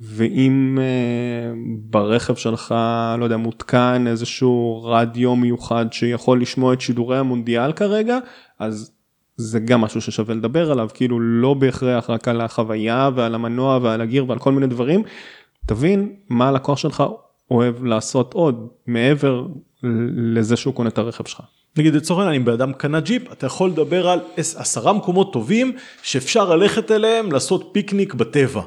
[0.00, 1.56] ואם uh,
[1.90, 2.74] ברכב שלך
[3.18, 8.18] לא יודע מותקן איזשהו רדיו מיוחד שיכול לשמוע את שידורי המונדיאל כרגע
[8.58, 8.95] אז
[9.36, 14.00] זה גם משהו ששווה לדבר עליו, כאילו לא בהכרח רק על החוויה ועל המנוע ועל
[14.00, 15.02] הגיר ועל כל מיני דברים,
[15.66, 17.04] תבין מה הלקוח שלך
[17.50, 19.46] אוהב לעשות עוד מעבר
[20.16, 21.40] לזה שהוא קונה את הרכב שלך.
[21.76, 25.76] נגיד לצורך העניין אם בן אדם קנה ג'יפ אתה יכול לדבר על עשרה מקומות טובים
[26.02, 28.62] שאפשר ללכת אליהם לעשות פיקניק בטבע.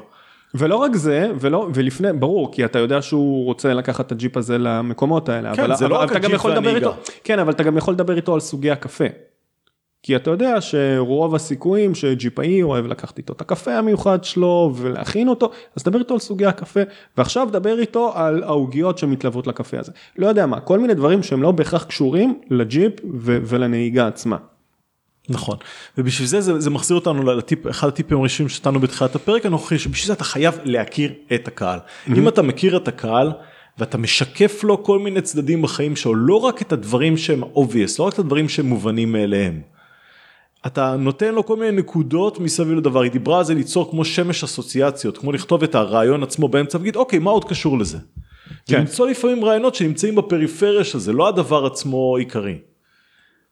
[0.54, 4.58] ולא רק זה ולא ולפני ברור כי אתה יודע שהוא רוצה לקחת את הג'יפ הזה
[4.58, 6.90] למקומות האלה כן, אבל, זה לא אבל, לא רק הג'יפ והנהיגה.
[7.24, 9.04] כן אבל אתה גם יכול לדבר איתו על סוגי הקפה.
[10.02, 15.50] כי אתה יודע שרוב הסיכויים שג'יפאי אוהב לקחת איתו את הקפה המיוחד שלו ולהכין אותו,
[15.76, 16.80] אז דבר איתו על סוגי הקפה,
[17.16, 19.92] ועכשיו דבר איתו על העוגיות שמתלוות לקפה הזה.
[20.18, 24.36] לא יודע מה, כל מיני דברים שהם לא בהכרח קשורים לג'יפ ו- ולנהיגה עצמה.
[25.28, 25.56] נכון
[25.98, 30.06] ובשביל זה, זה זה מחזיר אותנו לטיפ אחד הטיפים הראשונים שנתנו בתחילת הפרק הנוכחי שבשביל
[30.06, 32.18] זה אתה חייב להכיר את הקהל mm-hmm.
[32.18, 33.32] אם אתה מכיר את הקהל
[33.78, 38.04] ואתה משקף לו כל מיני צדדים בחיים שלו לא רק את הדברים שהם obvious לא
[38.04, 39.60] רק את הדברים שהם מובנים מאליהם.
[40.66, 44.44] אתה נותן לו כל מיני נקודות מסביב לדבר, היא דיברה על זה ליצור כמו שמש
[44.44, 47.98] אסוציאציות, כמו לכתוב את הרעיון עצמו באמצע ולהגיד אוקיי מה עוד קשור לזה.
[48.66, 48.80] כן.
[48.80, 52.58] למצוא לפעמים רעיונות שנמצאים בפריפריה של זה, לא הדבר עצמו עיקרי.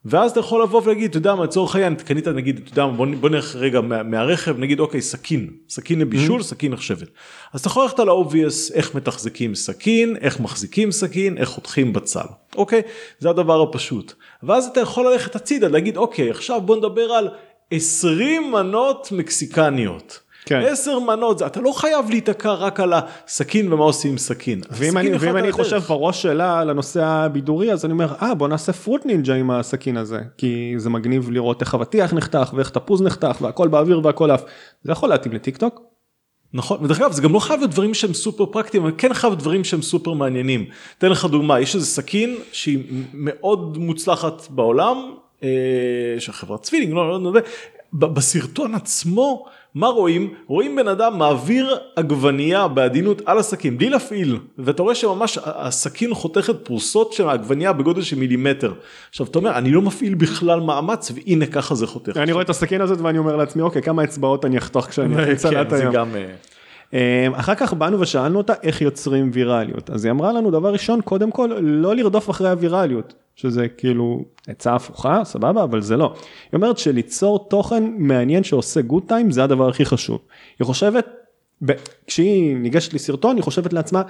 [0.09, 3.17] ואז אתה יכול לבוא ולהגיד, אתה יודע מה, לצורך העניין, קנית נגיד, אתה יודע מה,
[3.17, 6.45] בוא, נלך רגע מה, מהרכב, נגיד אוקיי, סכין, סכין לבישול, mm-hmm.
[6.45, 7.09] סכין נחשבת.
[7.53, 12.27] אז אתה יכול ללכת על ה-obvious, איך מתחזקים סכין, איך מחזיקים סכין, איך חותכים בצל,
[12.57, 12.83] אוקיי?
[13.19, 14.13] זה הדבר הפשוט.
[14.43, 17.29] ואז אתה יכול ללכת הצידה, להגיד, אוקיי, עכשיו בוא נדבר על
[17.71, 20.28] 20 מנות מקסיקניות.
[20.49, 20.61] כן.
[20.61, 24.61] עשר מנות, אתה לא חייב להיתקע רק על הסכין ומה עושים עם סכין.
[24.71, 28.49] ואם אני, ואם אני חושב בראש שלה על הנושא הבידורי אז אני אומר אה בוא
[28.49, 33.03] נעשה Fruit Ninja עם הסכין הזה כי זה מגניב לראות איך אבטיח נחתך ואיך תפוז
[33.03, 34.43] נחתך והכל באוויר והכל עף.
[34.83, 35.81] זה יכול להתאים לטיק טוק.
[36.53, 39.35] נכון, ודרך אגב זה גם לא חייב להיות דברים שהם סופר פרקטיים, אבל כן חייב
[39.35, 40.65] דברים שהם סופר מעניינים.
[40.99, 42.85] אתן לך דוגמה, יש איזה סכין שהיא
[43.15, 44.97] מאוד מוצלחת בעולם,
[45.43, 45.49] אה,
[46.19, 47.41] של חברת צווילינג, לא, לא, לא,
[47.93, 49.47] ב- בסרטון עצמו,
[49.79, 50.35] מה רואים?
[50.47, 56.65] רואים בן אדם מעביר עגבנייה בעדינות על הסכין, בלי להפעיל, ואתה רואה שממש הסכין חותכת
[56.65, 58.73] פרוסות של העגבנייה בגודל של מילימטר.
[59.11, 62.17] עכשיו אתה אומר, אני לא מפעיל בכלל מאמץ, והנה ככה זה חותך.
[62.17, 65.67] אני רואה את הסכין הזאת ואני אומר לעצמי, אוקיי, כמה אצבעות אני אחתוך כשאני סלט
[65.71, 66.09] כן, זה היום.
[66.93, 69.91] אמ, אחר כך באנו ושאלנו אותה איך יוצרים ויראליות.
[69.91, 74.75] אז היא אמרה לנו דבר ראשון, קודם כל, לא לרדוף אחרי הוויראליות, שזה כאילו עצה
[74.75, 76.15] הפוכה, סבבה, אבל זה לא.
[76.53, 80.21] היא אומרת שליצור תוכן מעניין שעושה גוד טיים זה הדבר הכי חשוב.
[80.59, 81.07] היא חושבת,
[82.07, 84.03] כשהיא ניגשת לסרטון, היא חושבת לעצמה,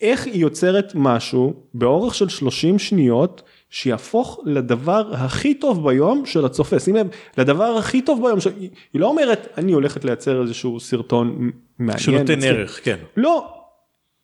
[0.00, 3.42] איך היא יוצרת משהו באורך של 30 שניות,
[3.72, 6.78] שיהפוך לדבר הכי טוב ביום של הצופה.
[6.78, 7.06] שים לב,
[7.38, 8.50] לדבר הכי טוב ביום, של...
[8.58, 11.98] היא לא אומרת, אני הולכת לייצר איזשהו סרטון מעניין.
[11.98, 12.96] שנותן מצחיק." ערך, כן.
[13.16, 13.54] לא.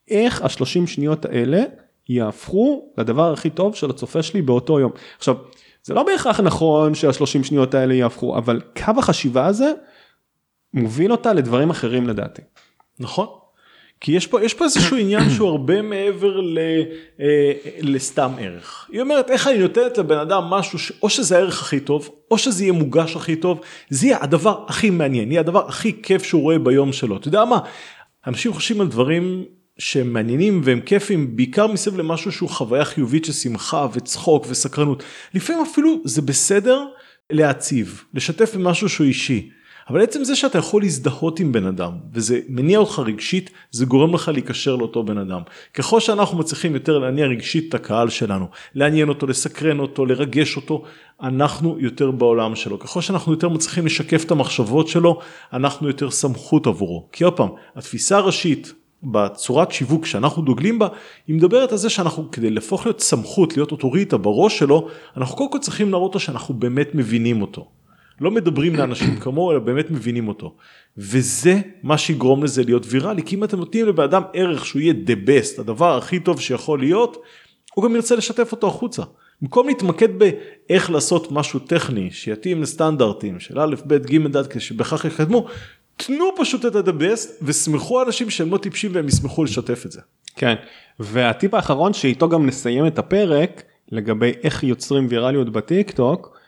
[0.08, 1.62] איך השלושים שניות האלה
[2.08, 4.92] יהפכו לדבר הכי טוב של הצופה שלי באותו יום.
[5.18, 5.36] עכשיו,
[5.82, 9.72] זה לא בהכרח נכון שהשלושים שניות האלה יהפכו, אבל קו החשיבה הזה
[10.74, 12.42] מוביל אותה לדברים אחרים לדעתי.
[13.00, 13.26] נכון.
[14.00, 16.58] כי יש פה, יש פה איזשהו עניין שהוא הרבה מעבר ל,
[17.20, 18.88] אה, לסתם ערך.
[18.92, 22.64] היא אומרת איך אני נותנת לבן אדם משהו שאו שזה הערך הכי טוב או שזה
[22.64, 26.58] יהיה מוגש הכי טוב זה יהיה הדבר הכי מעניין יהיה הדבר הכי כיף שהוא רואה
[26.58, 27.58] ביום שלו אתה יודע מה
[28.26, 29.44] אנשים חושבים על דברים
[29.78, 35.02] שהם מעניינים והם כיפים בעיקר מסביב למשהו שהוא חוויה חיובית של שמחה וצחוק וסקרנות
[35.34, 36.84] לפעמים אפילו זה בסדר
[37.30, 39.50] להציב לשתף במשהו שהוא אישי.
[39.90, 44.14] אבל עצם זה שאתה יכול להזדהות עם בן אדם וזה מניע אותך רגשית זה גורם
[44.14, 45.40] לך להיקשר לאותו בן אדם.
[45.74, 50.82] ככל שאנחנו מצליחים יותר להניע רגשית את הקהל שלנו לעניין אותו לסקרן אותו לרגש אותו
[51.22, 55.20] אנחנו יותר בעולם שלו ככל שאנחנו יותר מצליחים לשקף את המחשבות שלו
[55.52, 57.08] אנחנו יותר סמכות עבורו.
[57.12, 58.72] כי עוד פעם התפיסה הראשית
[59.02, 60.88] בצורת שיווק שאנחנו דוגלים בה
[61.26, 65.52] היא מדברת על זה שאנחנו כדי להפוך להיות סמכות להיות אוטוריטה בראש שלו אנחנו קודם
[65.52, 67.77] כל צריכים להראות לו שאנחנו באמת מבינים אותו.
[68.20, 70.54] לא מדברים לאנשים כמוהו אלא באמת מבינים אותו.
[70.96, 74.94] וזה מה שיגרום לזה להיות ויראלי כי אם אתם נותנים לבן אדם ערך שהוא יהיה
[75.06, 77.16] the best הדבר הכי טוב שיכול להיות
[77.74, 79.02] הוא גם ירצה לשתף אותו החוצה.
[79.42, 85.04] במקום להתמקד באיך לעשות משהו טכני שיתאים לסטנדרטים של א' ב' ג' ד' כדי שבכך
[85.04, 85.46] יקדמו
[85.96, 90.00] תנו פשוט את ה-the best וסמכו אנשים שהם לא טיפשים והם ישמחו לשתף את זה.
[90.36, 90.54] כן,
[91.00, 93.62] והטיפ האחרון שאיתו גם נסיים את הפרק
[93.92, 96.38] לגבי איך יוצרים ויראליות בטיק טוק.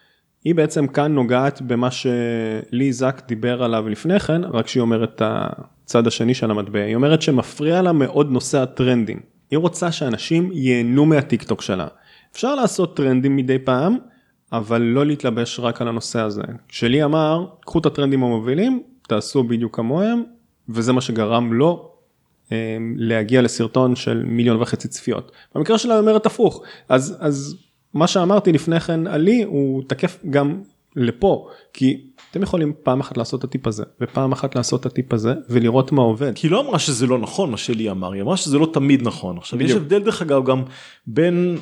[0.44, 5.22] היא בעצם כאן נוגעת במה שלי זק דיבר עליו לפני כן, רק שהיא אומרת את
[5.24, 9.20] הצד השני של המטבע, היא אומרת שמפריע לה מאוד נושא הטרנדים.
[9.50, 11.86] היא רוצה שאנשים ייהנו מהטיק טוק שלה.
[12.32, 13.96] אפשר לעשות טרנדים מדי פעם,
[14.52, 16.42] אבל לא להתלבש רק על הנושא הזה.
[16.68, 20.22] כשלי אמר, קחו את הטרנדים המובילים, תעשו בדיוק כמוהם,
[20.68, 21.90] וזה מה שגרם לו
[22.52, 25.32] אה, להגיע לסרטון של מיליון וחצי צפיות.
[25.54, 27.56] במקרה שלה היא אומרת הפוך, אז, אז
[27.94, 30.62] מה שאמרתי לפני כן עלי הוא תקף גם
[30.96, 35.12] לפה, כי אתם יכולים פעם אחת לעשות את הטיפ הזה, ופעם אחת לעשות את הטיפ
[35.12, 36.32] הזה, ולראות מה עובד.
[36.34, 39.02] כי היא לא אמרה שזה לא נכון מה שלי אמר, היא אמרה שזה לא תמיד
[39.02, 39.38] נכון.
[39.38, 39.70] עכשיו יש.
[39.70, 40.62] הבדל דרך אגב גם
[41.06, 41.58] בין,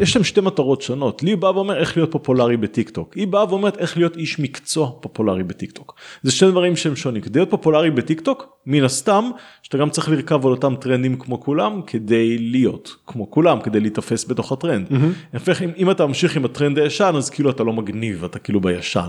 [0.00, 1.22] יש להם שתי מטרות שונות.
[1.22, 4.90] לי באה ואומר איך להיות פופולרי בטיק טוק, היא באה ואומרת איך להיות איש מקצוע
[5.00, 5.94] פופולרי בטיק טוק.
[6.22, 7.22] זה שני דברים שהם שונים.
[7.22, 9.30] כדי להיות פופולרי בטיק טוק, מן הסתם,
[9.62, 14.24] שאתה גם צריך לרכב על אותם טרנדים כמו כולם, כדי להיות כמו כולם, כדי להיתפס
[14.30, 14.86] בתוך הטרנד.
[15.32, 18.60] להפך, אם, אם אתה ממשיך עם הטרנד הישן אז כאילו אתה לא מגניב, אתה כאילו
[18.60, 19.08] בישן.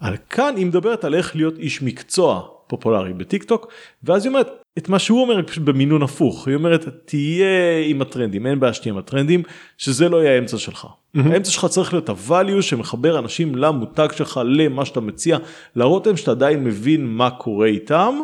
[0.00, 3.72] על כאן היא מדברת על איך להיות איש מקצוע פופולרי בטיק טוק
[4.04, 8.46] ואז היא אומרת את מה שהוא אומר פשוט במינון הפוך היא אומרת תהיה עם הטרנדים
[8.46, 9.42] אין בעיה שתהיה עם הטרנדים
[9.78, 10.86] שזה לא יהיה האמצע שלך.
[11.14, 15.38] האמצע שלך צריך להיות ה value שמחבר אנשים למותג שלך למה שאתה מציע
[15.76, 18.14] להראות להם שאתה עדיין מבין מה קורה איתם